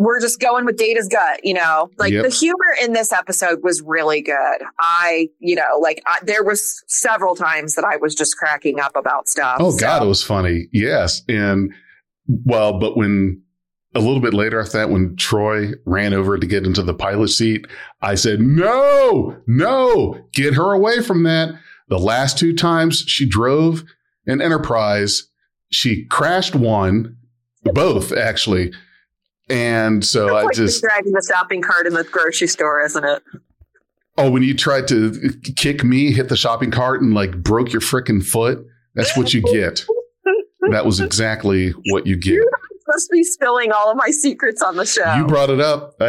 [0.00, 1.90] we're just going with Data's gut, you know.
[1.98, 2.24] Like yep.
[2.24, 4.62] the humor in this episode was really good.
[4.80, 8.96] I, you know, like I, there was several times that I was just cracking up
[8.96, 9.58] about stuff.
[9.60, 9.78] Oh so.
[9.78, 10.68] God, it was funny.
[10.72, 11.74] Yes, and
[12.26, 13.42] well, but when
[13.94, 17.28] a little bit later after that, when Troi ran over to get into the pilot
[17.28, 17.66] seat,
[18.00, 21.50] I said, "No, no, get her away from that."
[21.88, 23.84] The last two times she drove
[24.26, 25.28] an Enterprise,
[25.70, 27.18] she crashed one,
[27.64, 28.72] both actually
[29.50, 33.22] and so I like just driving the shopping cart in the grocery store, isn't it?
[34.16, 35.12] Oh, when you tried to
[35.56, 39.42] kick me, hit the shopping cart, and like broke your freaking foot, that's what you
[39.42, 39.84] get.
[40.70, 42.34] that was exactly what you get.
[42.34, 45.14] You're supposed to be spilling all of my secrets on the show.
[45.14, 46.00] You brought it up.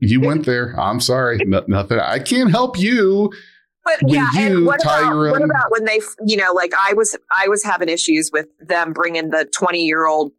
[0.00, 0.78] you went there.
[0.78, 1.38] I'm sorry.
[1.44, 1.98] No, nothing.
[1.98, 3.32] I can't help you.
[3.84, 7.16] But when yeah, and what about, what about when they, you know, like I was,
[7.40, 10.32] I was having issues with them bringing the 20 year old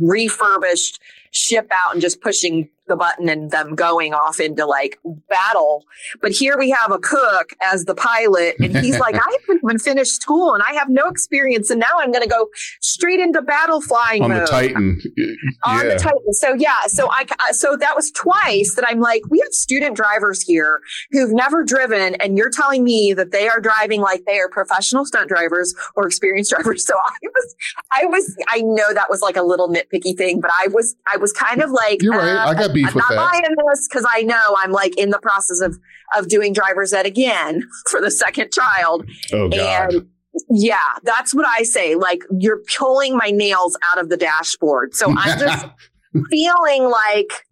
[0.00, 5.84] refurbished ship out and just pushing the button and them going off into like battle.
[6.20, 9.78] But here we have a cook as the pilot, and he's like, I haven't even
[9.78, 12.48] finished school and I have no experience, and now I'm going to go
[12.80, 14.42] straight into battle flying on mode.
[14.42, 15.00] the Titan.
[15.16, 15.26] Yeah.
[15.64, 16.32] On the Titan.
[16.32, 20.42] So yeah, so I so that was twice that I'm like, we have student drivers
[20.42, 24.48] here who've never driven, and you're telling me that they are driving like they are
[24.48, 26.86] professional stunt drivers or experienced drivers.
[26.86, 27.56] So I was,
[27.92, 31.16] I was, I know that was like a little nitpicky thing, but I was, I
[31.16, 32.36] was kind of like, you're right.
[32.36, 33.32] Uh, I got beef I'm with not that.
[33.32, 35.78] buying this because I know I'm like in the process of
[36.16, 39.08] of doing driver's ed again for the second child.
[39.32, 39.94] Oh God.
[39.94, 40.08] And
[40.50, 41.94] yeah, that's what I say.
[41.94, 44.94] Like you're pulling my nails out of the dashboard.
[44.94, 45.66] So I'm just
[46.30, 47.46] feeling like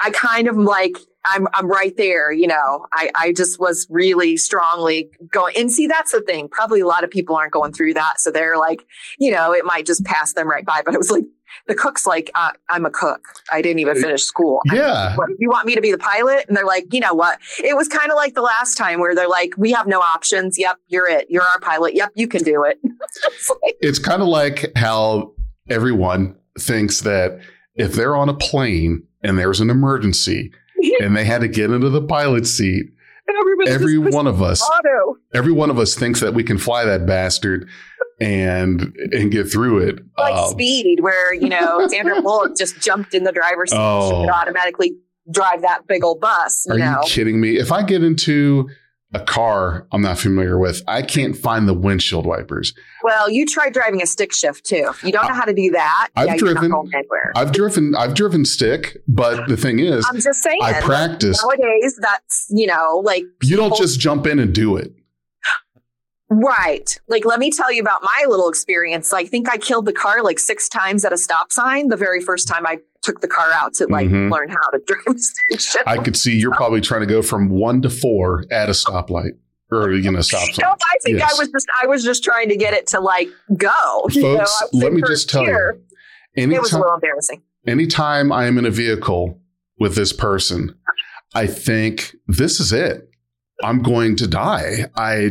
[0.00, 2.86] I kind of like I'm I'm right there, you know.
[2.92, 6.48] I I just was really strongly going and see that's the thing.
[6.48, 8.20] Probably a lot of people aren't going through that.
[8.20, 8.84] So they're like,
[9.18, 10.82] you know, it might just pass them right by.
[10.84, 11.24] But I was like
[11.66, 13.20] the cook's like, uh, I'm a cook.
[13.52, 14.60] I didn't even finish school.
[14.66, 15.16] Yeah.
[15.16, 16.46] What, you want me to be the pilot?
[16.48, 17.38] And they're like, you know what?
[17.62, 20.58] It was kind of like the last time where they're like, we have no options.
[20.58, 21.26] Yep, you're it.
[21.28, 21.94] You're our pilot.
[21.94, 22.78] Yep, you can do it.
[23.26, 25.32] it's, like, it's kind of like how
[25.68, 27.40] everyone thinks that
[27.74, 30.52] if they're on a plane and there's an emergency
[31.00, 32.86] and they had to get into the pilot seat,
[33.66, 35.16] every one of us, auto.
[35.34, 37.68] every one of us thinks that we can fly that bastard
[38.20, 40.00] and and get through it.
[40.16, 44.10] Like um, speed, where you know Sandra Bullock just jumped in the driver's seat, oh,
[44.10, 44.96] she could automatically
[45.30, 46.64] drive that big old bus.
[46.66, 47.00] You are know?
[47.02, 47.58] you kidding me?
[47.58, 48.68] If I get into
[49.14, 52.74] a car I'm not familiar with, I can't find the windshield wipers.
[53.02, 54.90] Well, you tried driving a stick shift too.
[55.02, 56.08] You don't know how to do that.
[56.14, 56.72] I've yeah, driven.
[57.34, 57.94] I've driven.
[57.94, 60.60] I've driven stick, but the thing is, I'm just saying.
[60.62, 61.98] I practice nowadays.
[62.00, 64.92] That's you know like you don't just jump in and do it.
[66.30, 66.98] Right.
[67.08, 69.12] Like, let me tell you about my little experience.
[69.12, 72.20] I think I killed the car like six times at a stop sign the very
[72.20, 74.32] first time I took the car out to like mm-hmm.
[74.32, 75.82] learn how to drive station.
[75.86, 79.32] I could see you're probably trying to go from one to four at a stoplight
[79.70, 80.56] or you know stop sign.
[80.60, 81.32] No, I think yes.
[81.32, 83.70] I was just I was just trying to get it to like go.
[84.02, 85.80] Folks, you know, let me just tell you.
[86.36, 87.42] Anytime, it was a little embarrassing.
[87.66, 89.40] Anytime I am in a vehicle
[89.78, 90.76] with this person,
[91.34, 93.07] I think this is it.
[93.62, 94.86] I'm going to die.
[94.96, 95.30] I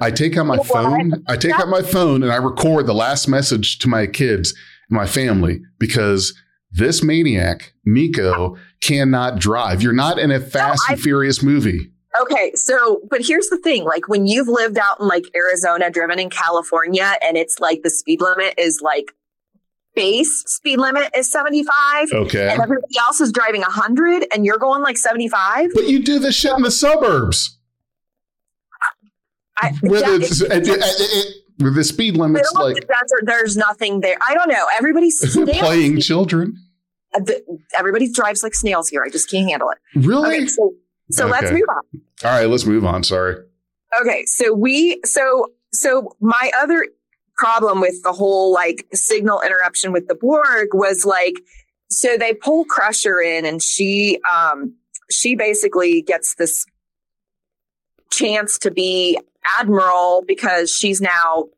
[0.00, 1.24] I take out my phone.
[1.28, 4.54] I take out my phone and I record the last message to my kids
[4.88, 6.34] and my family because
[6.72, 9.82] this maniac, Nico, cannot drive.
[9.82, 11.92] You're not in a fast no, and furious movie.
[12.20, 16.18] Okay, so but here's the thing: like when you've lived out in like Arizona, driven
[16.18, 19.12] in California, and it's like the speed limit is like
[19.94, 22.08] base speed limit is 75.
[22.12, 22.48] Okay.
[22.48, 25.70] And everybody else is driving 100 and you're going like 75.
[25.74, 27.58] But you do this shit in the suburbs.
[29.60, 33.24] I, with, yeah, it's, it's- it- it- it- with the speed limits, like the desert,
[33.26, 34.16] there's nothing there.
[34.26, 34.66] I don't know.
[34.78, 35.20] Everybody's
[35.58, 36.56] playing children.
[37.14, 37.20] Uh,
[37.78, 39.02] Everybody drives like snails here.
[39.04, 39.78] I just can't handle it.
[39.94, 40.36] Really?
[40.36, 40.72] Okay, so
[41.10, 42.00] so let's move on.
[42.24, 43.02] All right, let's move on.
[43.04, 43.36] Sorry.
[44.00, 46.86] Okay, so we so so my other
[47.36, 51.34] problem with the whole like signal interruption with the Borg was like
[51.90, 54.76] so they pull Crusher in and she um
[55.10, 56.64] she basically gets this
[58.10, 59.18] chance to be
[59.58, 61.48] admiral because she's now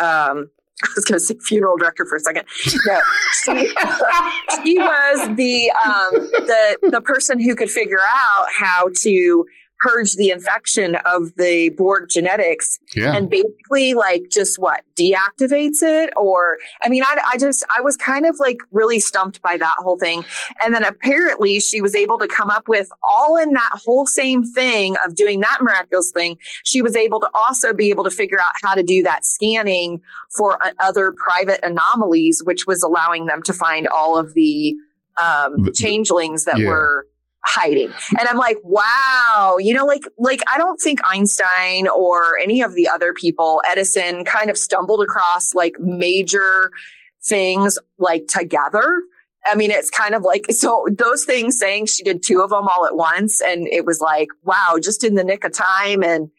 [0.00, 0.50] um
[0.82, 2.44] I was going to say funeral director for a second.
[2.86, 3.00] No,
[3.44, 3.52] she,
[4.62, 9.46] she was the um, the the person who could figure out how to
[9.80, 13.14] purge the infection of the Borg genetics Yeah.
[13.14, 17.96] and basically like just what deactivates it or i mean I, I just i was
[17.96, 20.24] kind of like really stumped by that whole thing
[20.62, 24.44] and then apparently she was able to come up with all in that whole same
[24.44, 28.40] thing of doing that miraculous thing she was able to also be able to figure
[28.40, 30.00] out how to do that scanning
[30.34, 34.74] for uh, other private anomalies which was allowing them to find all of the
[35.22, 36.68] um, changelings that yeah.
[36.68, 37.06] were
[37.46, 37.92] hiding.
[38.18, 42.74] And i'm like wow you know like like i don't think einstein or any of
[42.74, 46.70] the other people edison kind of stumbled across like major
[47.24, 48.84] things like together.
[49.44, 52.66] I mean it's kind of like so those things saying she did two of them
[52.68, 56.02] all at once and it was like wow just in the nick of time.
[56.02, 56.30] And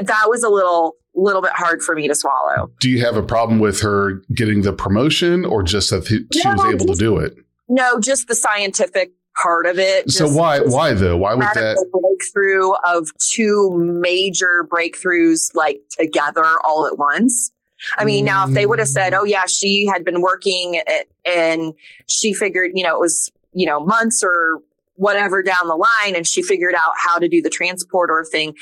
[0.00, 2.70] that was a little little bit hard for me to swallow.
[2.80, 6.48] Do you have a problem with her getting the promotion, or just that he- she
[6.48, 7.34] was No, able to do it?
[7.68, 10.60] no just the scientific part of it So why?
[10.60, 11.16] Why though?
[11.16, 11.76] Why would that?
[11.92, 17.52] breakthrough of two major breakthroughs like together all at once.
[17.98, 19.18] I mean, now if they would have said, mm.
[19.20, 20.80] "Oh yeah, she had been working
[21.24, 21.74] and
[22.08, 24.60] she figured, you know, it was you know months or
[24.96, 28.54] whatever down the line, and she figured out how to do the transporter thing,"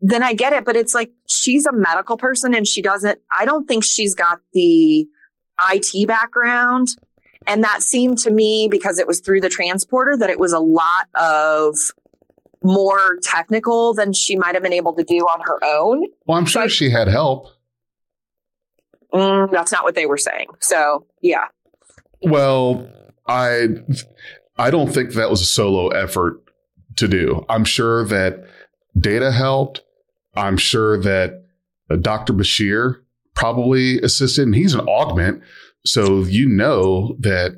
[0.00, 0.64] then I get it.
[0.64, 3.18] But it's like she's a medical person and she doesn't.
[3.36, 5.08] I don't think she's got the
[5.72, 6.88] IT background.
[7.46, 10.58] And that seemed to me because it was through the transporter that it was a
[10.58, 11.74] lot of
[12.62, 16.04] more technical than she might have been able to do on her own.
[16.26, 17.48] Well, I'm sure Like- she had help.
[19.12, 20.46] Mm, that's not what they were saying.
[20.60, 21.46] So, yeah.
[22.22, 22.88] Well,
[23.26, 23.68] I
[24.56, 26.42] I don't think that was a solo effort
[26.96, 27.44] to do.
[27.48, 28.44] I'm sure that
[28.98, 29.82] data helped.
[30.34, 31.44] I'm sure that
[31.90, 32.34] uh, Dr.
[32.34, 32.96] Bashir
[33.34, 35.42] probably assisted, and he's an augment.
[35.84, 37.52] So you know that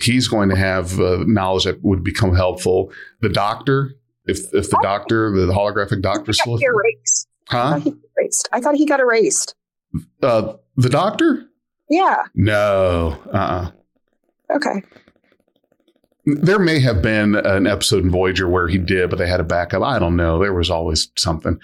[0.00, 2.92] he's going to have uh, knowledge that would become helpful.
[3.20, 3.92] The doctor,
[4.26, 7.28] if if the doctor, the holographic doctor, still, erased.
[7.48, 7.70] I huh?
[7.72, 8.48] thought he got erased.
[8.52, 9.54] I thought he got erased.
[10.22, 11.46] Uh, the doctor?
[11.88, 12.24] Yeah.
[12.34, 13.20] No.
[13.32, 13.36] Uh.
[13.36, 13.70] uh
[14.54, 14.82] Okay.
[16.24, 19.44] There may have been an episode in Voyager where he did, but they had a
[19.44, 19.82] backup.
[19.82, 20.40] I don't know.
[20.40, 21.58] There was always something.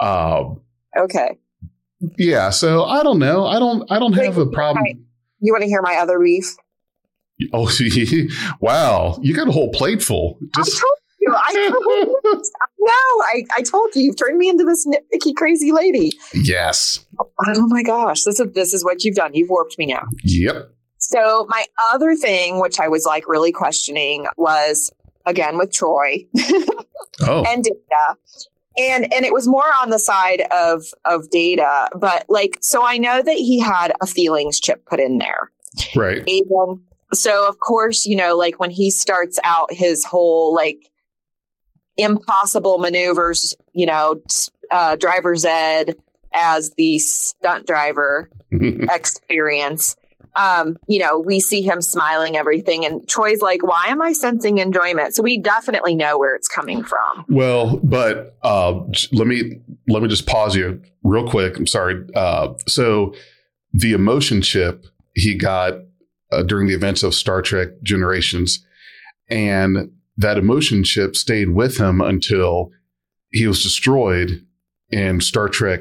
[0.00, 0.54] Uh,
[0.96, 1.38] Okay.
[2.16, 2.50] yeah.
[2.50, 3.46] So I don't know.
[3.46, 3.90] I don't.
[3.90, 4.84] I don't have a problem.
[5.40, 6.56] You want to hear my other beef?
[7.52, 7.70] Oh,
[8.60, 9.18] wow!
[9.22, 10.38] You got a whole plate full.
[10.56, 11.34] I Just told you.
[11.36, 12.42] I told you.
[12.80, 14.02] No, I, I told you.
[14.02, 16.12] You've turned me into this nitpicky, crazy lady.
[16.34, 17.04] yes.
[17.20, 18.24] Oh my gosh.
[18.24, 19.34] This is this is what you've done.
[19.34, 20.04] You've warped me now.
[20.24, 20.70] Yep.
[20.98, 24.90] So my other thing, which I was like really questioning, was
[25.26, 26.26] again with Troi
[27.20, 27.44] Oh.
[27.46, 28.16] and data.
[28.78, 32.98] And and it was more on the side of of data, but like so I
[32.98, 35.50] know that he had a feelings chip put in there.
[35.96, 36.22] right.
[36.26, 36.80] And
[37.12, 40.90] so of course, you know, like when he starts out his whole like
[41.96, 44.22] impossible maneuvers, you know,
[44.70, 45.96] uh, driver's ed
[46.32, 49.96] as the stunt driver experience.
[50.36, 54.58] Um, you know, we see him smiling everything and Troi's like, why am I sensing
[54.58, 55.14] enjoyment?
[55.14, 57.24] So we definitely know where it's coming from.
[57.28, 58.80] Well, but uh,
[59.12, 61.56] let me let me just pause you real quick.
[61.56, 62.04] I'm sorry.
[62.14, 63.14] Uh, so
[63.72, 65.74] the emotion chip he got
[66.30, 68.64] uh, during the events of Star Trek Generations,
[69.30, 72.70] and that emotion chip stayed with him until
[73.30, 74.44] he was destroyed
[74.90, 75.80] in Star Trek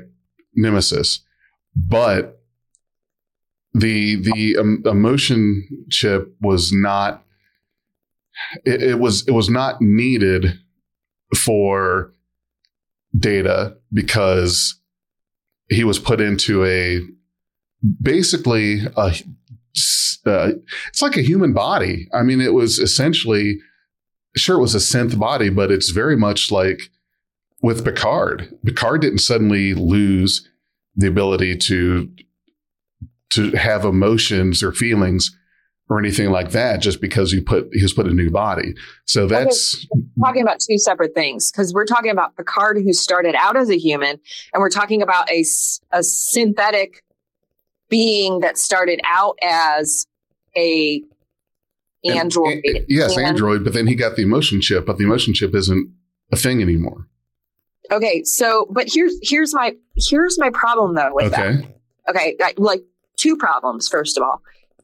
[0.56, 1.22] Nemesis.
[1.76, 2.37] But
[3.78, 7.23] the the um, emotion chip was not.
[8.65, 10.59] It, it was it was not needed
[11.36, 12.13] for
[13.17, 14.80] data because
[15.69, 17.01] he was put into a
[18.01, 19.13] basically a
[20.25, 20.51] uh,
[20.89, 22.07] it's like a human body.
[22.13, 23.59] I mean, it was essentially
[24.36, 26.89] sure it was a synth body, but it's very much like
[27.61, 28.51] with Picard.
[28.65, 30.47] Picard didn't suddenly lose
[30.95, 32.11] the ability to
[33.32, 35.36] to have emotions or feelings
[35.89, 38.73] or anything like that just because he put he's put a new body.
[39.05, 40.03] So that's okay.
[40.21, 43.78] talking about two separate things because we're talking about Picard who started out as a
[43.78, 44.19] human
[44.53, 45.45] and we're talking about a,
[45.91, 47.03] a synthetic
[47.89, 50.05] being that started out as
[50.57, 51.01] a
[52.03, 52.61] android.
[52.63, 55.55] And, yes, and, android, but then he got the emotion chip, but the emotion chip
[55.55, 55.93] isn't
[56.32, 57.07] a thing anymore.
[57.91, 61.55] Okay, so but here's here's my here's my problem though with okay.
[61.55, 61.65] that.
[62.09, 62.82] Okay, like
[63.18, 64.41] two problems first of all.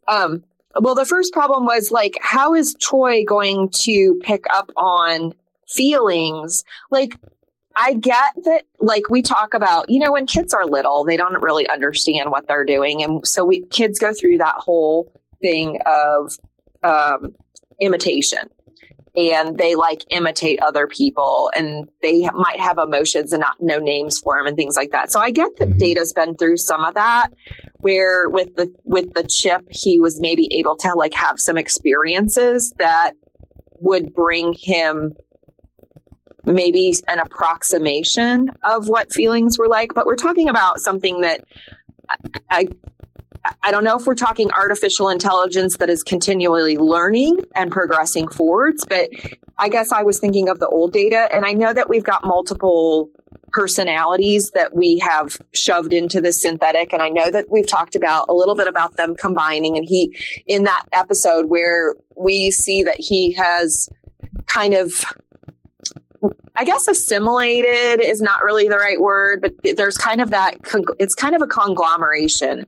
[0.07, 0.43] Um
[0.79, 5.34] well, the first problem was like, how is Troi going to pick up on
[5.67, 6.63] feelings?
[6.89, 7.15] Like,
[7.75, 11.41] I get that, like, we talk about, you know, when kids are little, they don't
[11.41, 13.03] really understand what they're doing.
[13.03, 15.11] And so we kids go through that whole
[15.41, 16.38] thing of
[16.84, 17.36] um,
[17.79, 18.49] imitation
[19.16, 24.20] and they like imitate other people and they might have emotions and not know names
[24.20, 25.11] for them and things like that.
[25.11, 25.78] So I get that mm-hmm.
[25.78, 27.30] Data's been through some of that
[27.78, 32.74] where with the with the chip he was maybe able to like have some experiences
[32.80, 33.14] that
[33.80, 35.14] would bring him
[36.45, 41.43] maybe an approximation of what feelings were like but we're talking about something that
[42.49, 42.68] I
[43.61, 48.85] I don't know if we're talking artificial intelligence that is continually learning and progressing forwards,
[48.87, 49.09] but
[49.57, 51.27] I guess I was thinking of the old data.
[51.33, 53.09] And I know that we've got multiple
[53.51, 56.93] personalities that we have shoved into the synthetic.
[56.93, 59.77] And I know that we've talked about a little bit about them combining.
[59.77, 60.17] And he,
[60.47, 63.89] in that episode where we see that he has
[64.47, 65.05] kind of
[66.55, 70.57] I guess assimilated is not really the right word, but there's kind of that,
[70.99, 72.65] it's kind of a conglomeration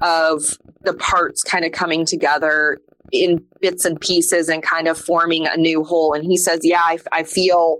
[0.00, 2.78] of the parts kind of coming together
[3.12, 6.12] in bits and pieces and kind of forming a new whole.
[6.12, 7.78] And he says, Yeah, I, I feel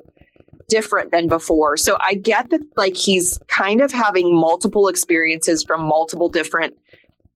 [0.69, 1.77] different than before.
[1.77, 6.75] So I get that, like, he's kind of having multiple experiences from multiple different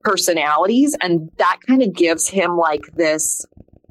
[0.05, 0.97] personalities.
[1.01, 3.45] And that kind of gives him like this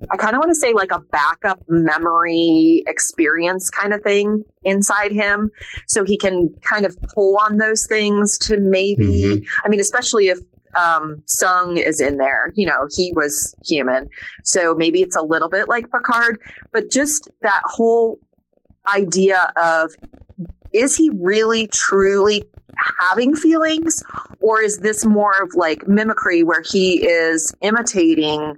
[0.10, 5.12] I kind of want to say like a backup memory experience kind of thing inside
[5.12, 5.52] him.
[5.88, 9.44] So he can kind of pull on those things to maybe, mm-hmm.
[9.66, 10.40] I mean, especially if
[10.76, 12.52] um, Soong is in there.
[12.56, 14.10] You know, he was human.
[14.44, 16.40] So maybe it's a little bit like Picard,
[16.72, 18.20] but just that whole
[18.94, 19.94] idea of
[20.74, 22.44] is he really truly
[23.00, 24.02] having feelings
[24.40, 28.58] or is this more of like mimicry where he is imitating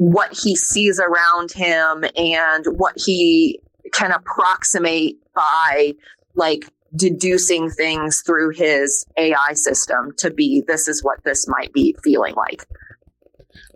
[0.00, 3.60] what he sees around him and what he
[3.92, 5.92] can approximate by
[6.34, 6.64] like
[6.96, 12.34] deducing things through his AI system to be this is what this might be feeling
[12.34, 12.64] like.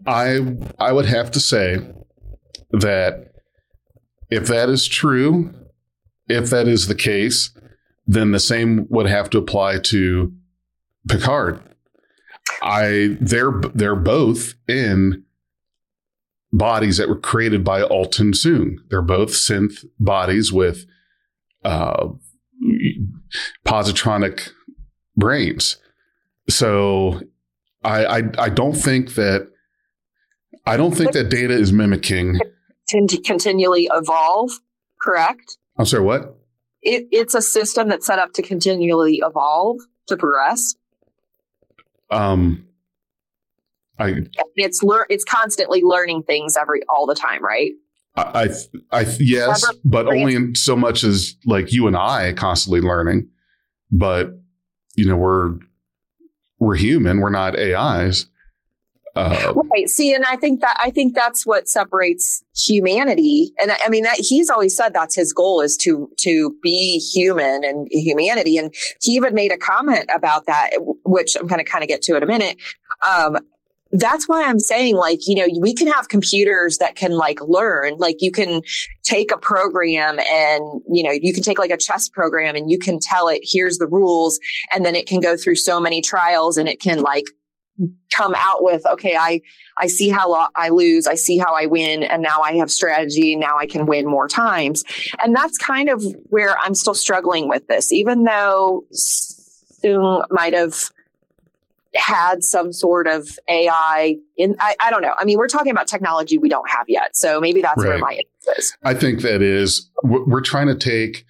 [0.06, 1.86] I I would have to say
[2.70, 3.34] that
[4.30, 5.52] if that is true,
[6.26, 7.50] if that is the case,
[8.06, 10.32] then the same would have to apply to
[11.06, 11.60] Picard.
[12.62, 15.24] I they're they're both in
[16.54, 18.76] bodies that were created by Altan Soong.
[18.88, 20.86] They're both synth bodies with
[21.64, 22.08] uh,
[23.66, 24.50] positronic
[25.16, 25.78] brains.
[26.48, 27.20] So
[27.82, 29.48] I, I, I don't think that
[30.66, 32.38] I don't think that data is mimicking
[32.88, 34.50] to continually evolve.
[35.00, 35.58] Correct.
[35.76, 36.04] I'm sorry.
[36.04, 36.38] What?
[36.82, 40.76] It, it's a system that's set up to continually evolve to progress.
[42.10, 42.68] Um,
[43.98, 44.14] I
[44.56, 47.72] it's learn it's constantly learning things every all the time, right?
[48.16, 48.48] I,
[48.92, 53.28] I, I yes, but only in so much as like you and I constantly learning.
[53.90, 54.30] But
[54.96, 55.58] you know, we're
[56.58, 57.20] we're human.
[57.20, 58.26] We're not AIs.
[59.16, 59.88] Uh, right.
[59.88, 63.52] See, and I think that I think that's what separates humanity.
[63.60, 66.98] And I, I mean that he's always said that's his goal is to to be
[66.98, 68.58] human and humanity.
[68.58, 70.70] And he even made a comment about that,
[71.04, 72.56] which I'm going to kind of get to in a minute.
[73.08, 73.38] Um,
[73.94, 77.96] that's why I'm saying like, you know, we can have computers that can like learn,
[77.98, 78.62] like you can
[79.04, 82.78] take a program and, you know, you can take like a chess program and you
[82.78, 84.40] can tell it, here's the rules.
[84.74, 87.24] And then it can go through so many trials and it can like
[88.12, 89.40] come out with, okay, I,
[89.78, 91.06] I see how I lose.
[91.06, 92.02] I see how I win.
[92.02, 93.36] And now I have strategy.
[93.36, 94.84] Now I can win more times.
[95.22, 100.90] And that's kind of where I'm still struggling with this, even though Soong might have
[101.94, 105.14] had some sort of AI in I, I, don't know.
[105.18, 107.16] I mean, we're talking about technology we don't have yet.
[107.16, 107.90] So maybe that's right.
[107.90, 108.76] where my interest is.
[108.82, 111.24] I think that is we're trying to take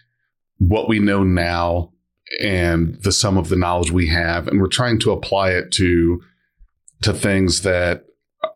[0.58, 1.92] what we know now
[2.40, 6.20] and the sum of the knowledge we have and we're trying to apply it to
[7.02, 8.04] to things that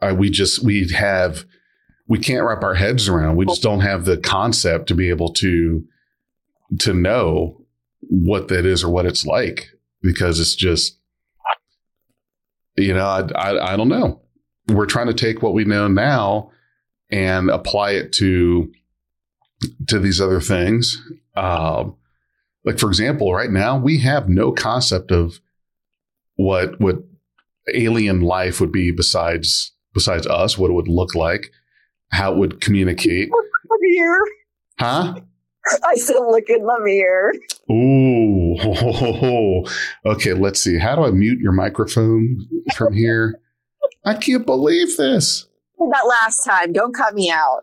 [0.00, 1.44] uh, we just we have
[2.06, 3.36] we can't wrap our heads around.
[3.36, 5.84] We just don't have the concept to be able to
[6.80, 7.60] to know
[8.00, 9.68] what that is or what it's like
[10.02, 10.97] because it's just
[12.78, 14.20] you know, I, I, I don't know.
[14.68, 16.52] we're trying to take what we know now
[17.10, 18.72] and apply it to
[19.88, 21.02] to these other things.
[21.36, 21.96] Um,
[22.64, 25.40] like for example, right now we have no concept of
[26.36, 26.96] what what
[27.74, 31.50] alien life would be besides besides us, what it would look like,
[32.10, 33.30] how it would communicate.
[33.30, 34.18] Look here.
[34.78, 35.14] Huh?
[35.84, 37.32] I said, look in the mirror.
[37.70, 38.17] Ooh.
[40.04, 40.78] Okay, let's see.
[40.78, 43.40] How do I mute your microphone from here?
[44.04, 45.46] I can't believe this.
[45.78, 46.72] That last time.
[46.72, 47.62] Don't cut me out.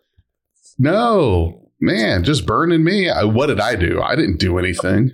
[0.77, 3.09] No, man, just burning me.
[3.09, 4.01] I, what did I do?
[4.01, 5.11] I didn't do anything.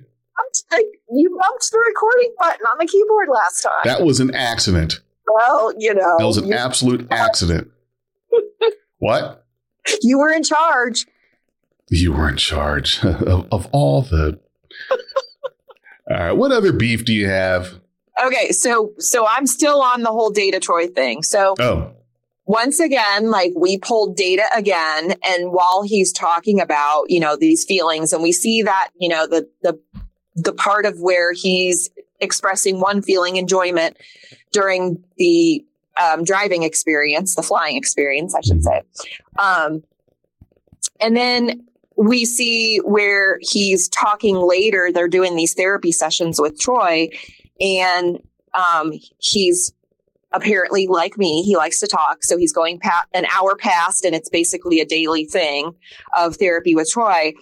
[1.13, 3.73] You bumped the recording button on the keyboard last time.
[3.83, 5.01] That was an accident.
[5.27, 6.15] Well, you know.
[6.17, 7.69] That was an absolute accident.
[8.99, 9.45] what?
[10.01, 11.05] You were in charge.
[11.89, 14.39] You were in charge of, of all the.
[16.09, 16.31] All right.
[16.31, 17.79] What other beef do you have?
[18.23, 21.23] Okay, so so I'm still on the whole data Troi thing.
[21.23, 21.93] So Oh,
[22.45, 27.65] once again, like we pulled data again, and while he's talking about you know these
[27.65, 29.79] feelings, and we see that you know the the
[30.35, 31.89] the part of where he's
[32.19, 33.97] expressing one feeling enjoyment
[34.51, 35.65] during the
[36.01, 38.81] um, driving experience, the flying experience, I should say.
[39.37, 39.83] Um,
[40.99, 41.67] and then
[42.01, 44.89] we see where he's talking later.
[44.91, 47.09] They're doing these therapy sessions with Troi,
[47.59, 48.19] and
[48.55, 49.71] um, he's
[50.31, 51.43] apparently like me.
[51.43, 54.85] He likes to talk, so he's going pa- an hour past, and it's basically a
[54.85, 55.73] daily thing
[56.17, 57.33] of therapy with Troi.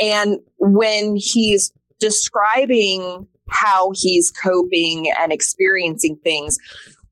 [0.00, 6.56] And when he's describing how he's coping and experiencing things,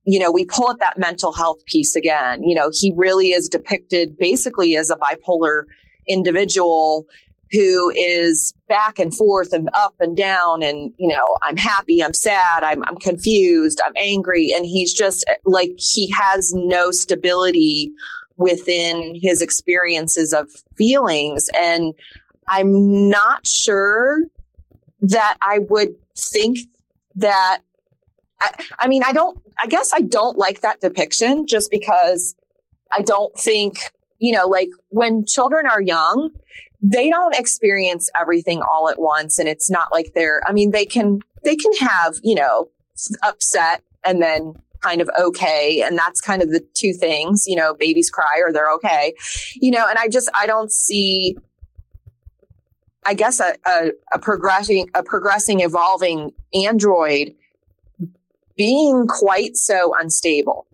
[0.07, 2.43] you know, we pull up that mental health piece again.
[2.45, 5.65] You know, he really is depicted basically as a bipolar
[6.09, 7.07] individual
[7.55, 12.15] who is back and forth and up and down and you know i'm happy i'm
[12.15, 14.53] sad i'm, I'm confused i'm angry.
[14.55, 17.93] And he's just like he has no stability
[18.37, 21.49] within his experiences of feelings.
[21.59, 21.95] And
[22.49, 24.23] i'm not sure
[25.01, 26.59] that i would think
[27.15, 27.61] that
[28.41, 28.51] I,
[28.81, 32.35] I mean i don't i guess i don't like that depiction just because
[32.93, 33.93] i don't think
[34.25, 36.31] you know like when children are young
[36.81, 40.87] they don't experience everything all at once and it's not like they're i mean they
[40.87, 42.69] can they can have you know
[43.23, 47.75] upset and then kind of okay and that's kind of the two things you know
[47.75, 49.15] babies cry or they're okay.
[49.57, 51.37] You know and i just i don't see
[53.07, 57.35] i guess a, a, a progressing a progressing evolving android
[58.57, 60.67] being quite so unstable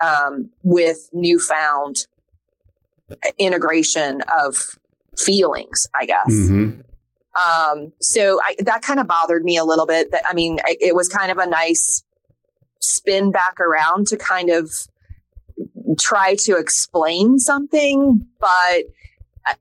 [0.00, 2.06] um, with newfound
[3.38, 4.56] integration of
[5.16, 6.30] feelings, I guess.
[6.30, 6.84] mhm.
[7.38, 10.10] Um, so I, that kind of bothered me a little bit.
[10.10, 12.02] That I mean, it, it was kind of a nice
[12.80, 14.70] spin back around to kind of
[15.98, 18.78] try to explain something, but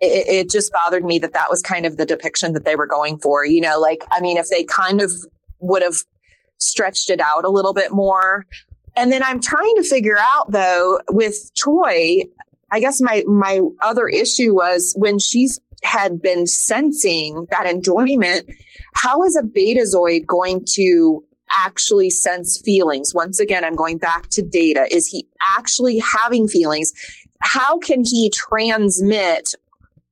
[0.01, 2.87] it, it just bothered me that that was kind of the depiction that they were
[2.87, 3.45] going for.
[3.45, 5.11] You know, like I mean, if they kind of
[5.59, 5.97] would have
[6.59, 8.45] stretched it out a little bit more.
[8.95, 12.23] And then I'm trying to figure out though with Troi,
[12.71, 18.49] I guess my my other issue was when she's had been sensing that enjoyment,
[18.95, 23.13] how is a betazoid going to actually sense feelings?
[23.13, 24.87] Once again, I'm going back to data.
[24.91, 26.93] Is he actually having feelings?
[27.39, 29.53] How can he transmit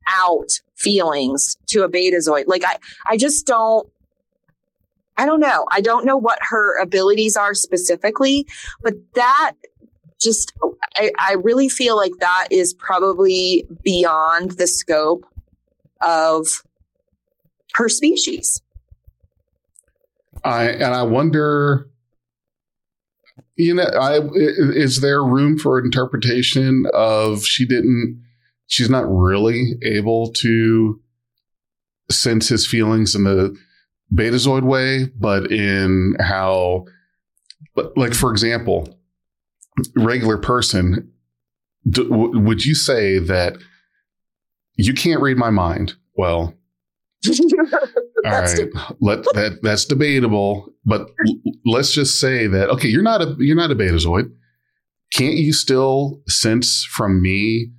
[0.10, 2.46] out feelings to a betazoid?
[2.48, 3.90] Like I I just don't
[5.18, 5.66] I don't know.
[5.72, 8.46] I don't know what her abilities are specifically,
[8.82, 9.54] but that
[10.22, 10.54] just
[10.96, 15.26] I, I really feel like that is probably beyond the scope
[16.02, 16.48] of
[17.76, 18.62] her species.
[20.44, 21.90] I and I wonder,
[23.56, 28.24] you know, I is there room for interpretation of she didn't,
[28.68, 31.02] she's not really able to
[32.12, 33.58] sense his feelings in the
[34.14, 36.86] Betazoid way, but in how,
[37.74, 39.00] but like for example,
[39.96, 41.12] regular person,
[41.90, 43.58] d- w- would you say that
[44.76, 45.96] you can't read my mind?
[46.16, 46.54] Well,
[47.28, 47.32] all
[48.24, 48.60] That's
[49.00, 53.56] let that that's debatable, but l- let's just say that okay, you're not a you're
[53.56, 54.32] not a betazoid.
[55.14, 57.72] Can't you still sense from me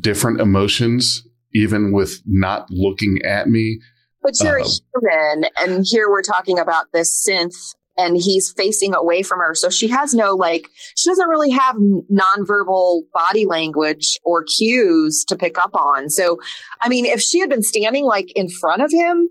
[0.00, 3.80] different emotions even with not looking at me?
[4.22, 8.94] But you're Um, a human, and here we're talking about this synth, and he's facing
[8.94, 9.54] away from her.
[9.54, 15.36] So she has no, like, she doesn't really have nonverbal body language or cues to
[15.36, 16.08] pick up on.
[16.08, 16.38] So,
[16.80, 19.28] I mean, if she had been standing like in front of him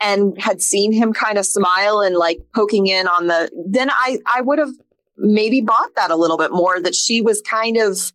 [0.00, 4.18] and had seen him kind of smile and like poking in on the, then I,
[4.26, 4.72] I would have
[5.16, 8.12] maybe bought that a little bit more that she was kind of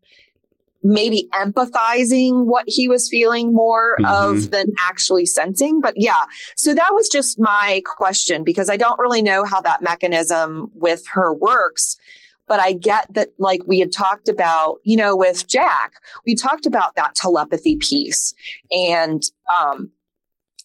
[0.83, 4.05] maybe empathizing what he was feeling more mm-hmm.
[4.05, 5.79] of than actually sensing.
[5.81, 6.25] But yeah,
[6.55, 11.07] so that was just my question because I don't really know how that mechanism with
[11.07, 11.97] her works.
[12.45, 15.93] But I get that, like we had talked about, you know, with Jack,
[16.25, 18.33] we talked about that telepathy piece
[18.69, 19.23] and,
[19.57, 19.91] um,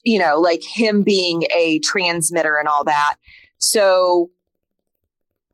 [0.03, 3.15] you know, like him being a transmitter and all that.
[3.59, 4.31] So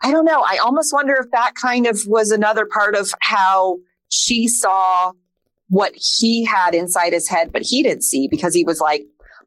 [0.01, 0.43] I don't know.
[0.47, 3.79] I almost wonder if that kind of was another part of how
[4.15, 5.13] she saw
[5.69, 9.05] what he had inside his head, but he didn't see because he was like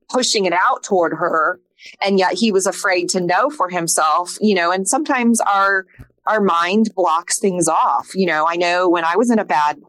[0.10, 1.60] pushing it out toward her.
[2.02, 5.86] And yet he was afraid to know for himself, you know, and sometimes our,
[6.26, 8.12] our mind blocks things off.
[8.14, 9.80] You know, I know when I was in a bad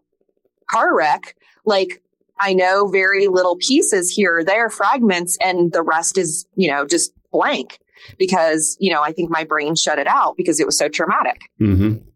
[0.70, 2.00] car wreck, like
[2.38, 6.86] I know very little pieces here or there, fragments, and the rest is, you know,
[6.86, 7.80] just blank
[8.16, 11.40] because, you know, I think my brain shut it out because it was so traumatic.
[11.60, 12.07] Mm-hmm.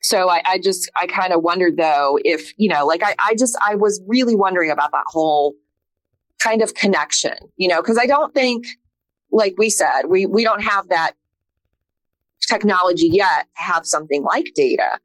[0.00, 3.34] So I, I just, I kind of wondered though, if, you know, like I, I
[3.34, 5.54] just, I was really wondering about that whole
[6.38, 8.66] kind of connection, you know, because I don't think,
[9.32, 11.12] like we said, we, we don't have that
[12.48, 15.00] technology yet to have something like data.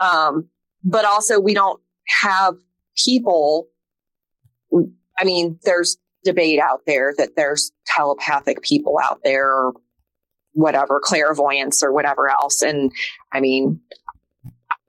[0.00, 0.48] Um,
[0.82, 1.80] but also we don't
[2.22, 2.54] have
[2.96, 3.68] people.
[5.18, 9.74] I mean, there's debate out there that there's telepathic people out there or
[10.54, 12.62] whatever, clairvoyance or whatever else.
[12.62, 12.92] And
[13.32, 13.80] I mean,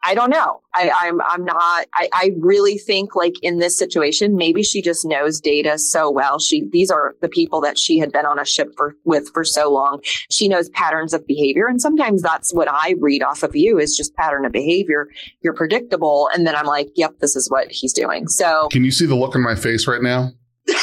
[0.06, 0.62] I don't know.
[0.74, 1.88] I, I'm I'm not.
[1.93, 6.39] I, I really think like in this situation, maybe she just knows data so well.
[6.39, 9.45] She these are the people that she had been on a ship for with for
[9.45, 10.01] so long.
[10.30, 13.95] She knows patterns of behavior, and sometimes that's what I read off of you is
[13.95, 15.08] just pattern of behavior.
[15.41, 18.28] You're predictable, and then I'm like, yep, this is what he's doing.
[18.28, 20.32] So can you see the look on my face right now?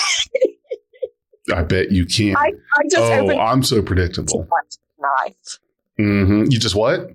[1.52, 2.36] I bet you can.
[2.36, 4.48] I, I just oh, I'm so predictable.
[4.98, 5.58] Knife.
[5.98, 6.44] Mm-hmm.
[6.50, 7.10] You just what?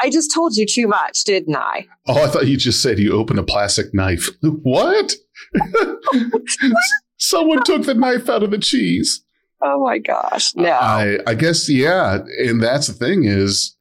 [0.00, 1.86] I just told you too much, didn't I?
[2.06, 4.28] Oh, I thought you just said you opened a plastic knife.
[4.42, 5.14] what?
[7.18, 9.24] Someone took the knife out of the cheese.
[9.62, 10.54] Oh my gosh.
[10.54, 10.70] No.
[10.70, 12.18] I, I guess, yeah.
[12.38, 13.74] And that's the thing is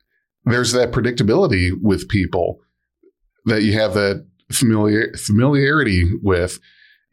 [0.45, 2.59] there's that predictability with people
[3.45, 6.59] that you have that familiar familiarity with.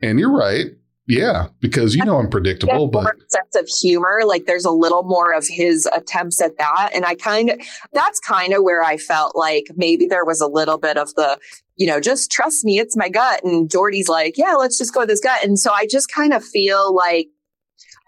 [0.00, 0.66] And you're right.
[1.12, 4.22] Yeah, because you know I'm predictable, but sense of humor.
[4.24, 7.60] Like there's a little more of his attempts at that, and I kind of
[7.92, 11.38] that's kind of where I felt like maybe there was a little bit of the,
[11.76, 13.44] you know, just trust me, it's my gut.
[13.44, 15.44] And Geordi's like, yeah, let's just go with this gut.
[15.44, 17.28] And so I just kind of feel like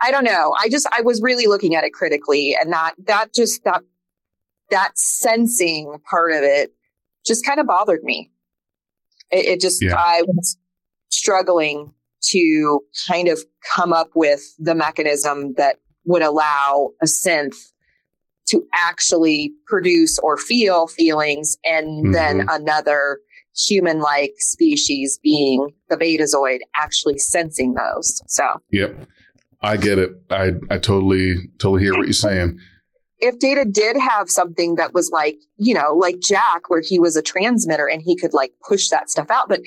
[0.00, 0.57] I don't know.
[0.59, 3.82] I just I was really looking at it critically, and that that just that
[4.70, 6.72] that sensing part of it
[7.26, 8.30] just kind of bothered me.
[9.30, 9.94] It, it just yeah.
[9.94, 10.57] I was
[11.11, 11.92] struggling
[12.31, 13.41] to kind of
[13.75, 17.57] come up with the mechanism that would allow a synth
[18.47, 22.12] to actually produce or feel feelings and mm-hmm.
[22.12, 23.18] then another
[23.57, 28.20] human like species being the betazoid actually sensing those.
[28.27, 28.97] So, yep.
[29.62, 30.11] I get it.
[30.31, 32.59] I, I totally, totally hear what you're saying.
[33.18, 37.16] If data did have something that was like, you know, like Jack, where he was
[37.16, 39.61] a transmitter and he could like push that stuff out, but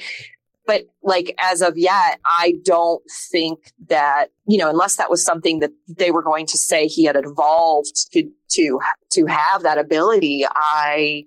[0.68, 3.01] but like as of yet, I don't
[3.32, 7.05] think that, you know, unless that was something that they were going to say he
[7.05, 8.80] had evolved to, to,
[9.13, 11.26] to have that ability, I,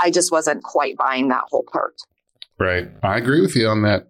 [0.00, 1.94] I just wasn't quite buying that whole part.
[2.58, 2.88] Right.
[3.02, 4.08] I agree with you on that.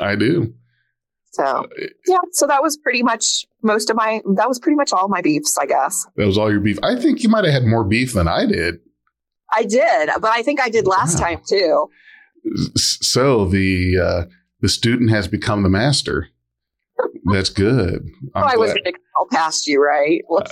[0.00, 0.54] I do.
[1.32, 1.66] So
[2.06, 5.22] yeah, so that was pretty much most of my that was pretty much all my
[5.22, 6.04] beefs, I guess.
[6.16, 6.76] That was all your beef.
[6.82, 8.80] I think you might have had more beef than I did.
[9.52, 11.26] I did, but I think I did last wow.
[11.26, 11.88] time too
[12.76, 14.24] so the uh,
[14.60, 16.28] the student has become the master.
[17.24, 18.08] That's good.
[18.34, 20.22] Oh, i was going to call past you, right?
[20.30, 20.44] uh,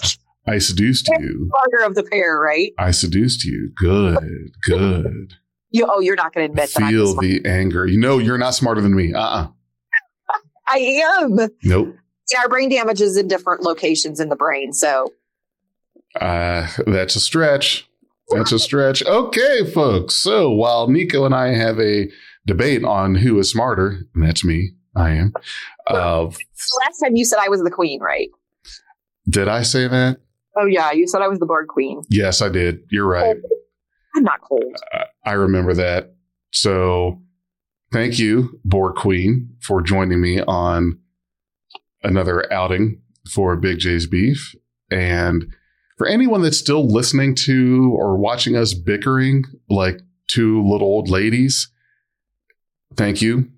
[0.48, 1.48] I seduced you.
[1.52, 2.72] Father of the pair, right?
[2.78, 3.70] I seduced you.
[3.76, 4.18] Good,
[4.62, 5.34] good.
[5.70, 6.90] You, oh, you're not going to admit Feel that.
[6.90, 7.86] Feel the anger.
[7.86, 9.12] You know, you're not smarter than me.
[9.12, 9.44] Uh uh-uh.
[9.44, 10.78] uh I
[11.20, 11.36] am.
[11.62, 11.94] Nope.
[12.32, 14.72] Yeah, our brain damage is in different locations in the brain.
[14.72, 15.12] So,
[16.20, 17.87] uh, that's a stretch.
[18.30, 19.02] That's a stretch.
[19.04, 20.14] Okay, folks.
[20.14, 22.10] So while Nico and I have a
[22.46, 25.32] debate on who is smarter, and that's me, I am.
[25.86, 28.28] Uh, last time you said I was the queen, right?
[29.28, 30.18] Did I say that?
[30.56, 32.02] Oh yeah, you said I was the Borg queen.
[32.10, 32.80] Yes, I did.
[32.90, 33.36] You're right.
[34.16, 34.76] I'm not cold.
[34.92, 36.14] Uh, I remember that.
[36.50, 37.20] So
[37.92, 40.98] thank you, Borg queen, for joining me on
[42.02, 43.00] another outing
[43.30, 44.54] for Big J's Beef.
[44.90, 45.54] And
[45.98, 51.68] for anyone that's still listening to or watching us bickering like two little old ladies,
[52.94, 53.50] thank you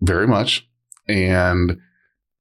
[0.00, 0.66] very much.
[1.08, 1.78] And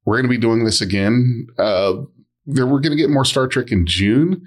[0.05, 1.47] we're going to be doing this again.
[1.57, 2.03] Uh,
[2.45, 4.45] we're going to get more Star Trek in June.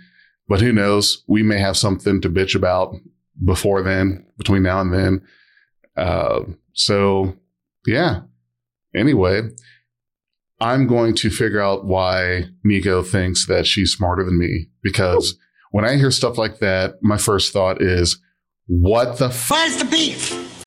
[0.48, 1.24] but who knows?
[1.26, 2.94] We may have something to bitch about
[3.44, 5.22] before then, between now and then.
[5.96, 6.42] Uh,
[6.72, 7.34] so,
[7.86, 8.22] yeah.
[8.94, 9.42] Anyway,
[10.64, 15.36] I'm going to figure out why Miko thinks that she's smarter than me because
[15.72, 18.18] when I hear stuff like that, my first thought is,
[18.66, 20.64] what the f- Where's the beef?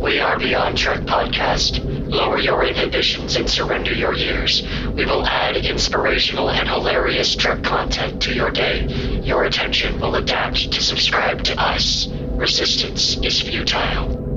[0.00, 1.84] We are Beyond Trek Podcast.
[2.08, 4.62] Lower your inhibitions and surrender your years.
[4.94, 8.86] We will add inspirational and hilarious Trek content to your day.
[9.22, 12.08] Your attention will adapt to subscribe to us.
[12.08, 14.27] Resistance is futile.